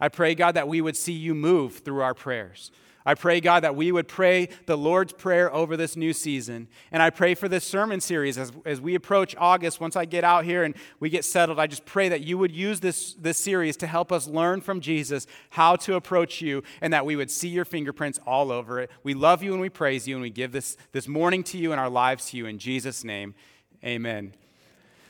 I 0.00 0.08
pray, 0.08 0.34
God, 0.34 0.52
that 0.52 0.68
we 0.68 0.80
would 0.80 0.96
see 0.96 1.12
you 1.12 1.34
move 1.34 1.78
through 1.78 2.02
our 2.02 2.14
prayers. 2.14 2.70
I 3.08 3.14
pray, 3.14 3.40
God, 3.40 3.60
that 3.60 3.74
we 3.74 3.90
would 3.90 4.06
pray 4.06 4.50
the 4.66 4.76
Lord's 4.76 5.14
Prayer 5.14 5.50
over 5.50 5.78
this 5.78 5.96
new 5.96 6.12
season. 6.12 6.68
And 6.92 7.02
I 7.02 7.08
pray 7.08 7.34
for 7.34 7.48
this 7.48 7.64
sermon 7.64 8.02
series 8.02 8.36
as, 8.36 8.52
as 8.66 8.82
we 8.82 8.94
approach 8.94 9.34
August. 9.38 9.80
Once 9.80 9.96
I 9.96 10.04
get 10.04 10.24
out 10.24 10.44
here 10.44 10.62
and 10.62 10.74
we 11.00 11.08
get 11.08 11.24
settled, 11.24 11.58
I 11.58 11.68
just 11.68 11.86
pray 11.86 12.10
that 12.10 12.20
you 12.20 12.36
would 12.36 12.52
use 12.52 12.80
this, 12.80 13.14
this 13.14 13.38
series 13.38 13.78
to 13.78 13.86
help 13.86 14.12
us 14.12 14.26
learn 14.26 14.60
from 14.60 14.82
Jesus 14.82 15.26
how 15.48 15.74
to 15.76 15.94
approach 15.94 16.42
you 16.42 16.62
and 16.82 16.92
that 16.92 17.06
we 17.06 17.16
would 17.16 17.30
see 17.30 17.48
your 17.48 17.64
fingerprints 17.64 18.20
all 18.26 18.52
over 18.52 18.78
it. 18.78 18.90
We 19.02 19.14
love 19.14 19.42
you 19.42 19.52
and 19.52 19.60
we 19.62 19.70
praise 19.70 20.06
you 20.06 20.14
and 20.14 20.22
we 20.22 20.28
give 20.28 20.52
this, 20.52 20.76
this 20.92 21.08
morning 21.08 21.42
to 21.44 21.56
you 21.56 21.72
and 21.72 21.80
our 21.80 21.88
lives 21.88 22.30
to 22.30 22.36
you. 22.36 22.44
In 22.44 22.58
Jesus' 22.58 23.04
name, 23.04 23.34
amen. 23.82 24.34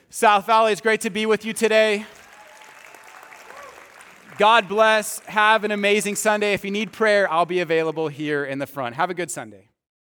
South 0.08 0.46
Valley, 0.46 0.70
it's 0.70 0.80
great 0.80 1.00
to 1.00 1.10
be 1.10 1.26
with 1.26 1.44
you 1.44 1.52
today. 1.52 2.06
God 4.38 4.68
bless. 4.68 5.18
Have 5.26 5.64
an 5.64 5.72
amazing 5.72 6.14
Sunday. 6.14 6.52
If 6.52 6.64
you 6.64 6.70
need 6.70 6.92
prayer, 6.92 7.30
I'll 7.30 7.44
be 7.44 7.58
available 7.58 8.06
here 8.06 8.44
in 8.44 8.60
the 8.60 8.68
front. 8.68 8.94
Have 8.94 9.10
a 9.10 9.14
good 9.14 9.32
Sunday. 9.32 9.67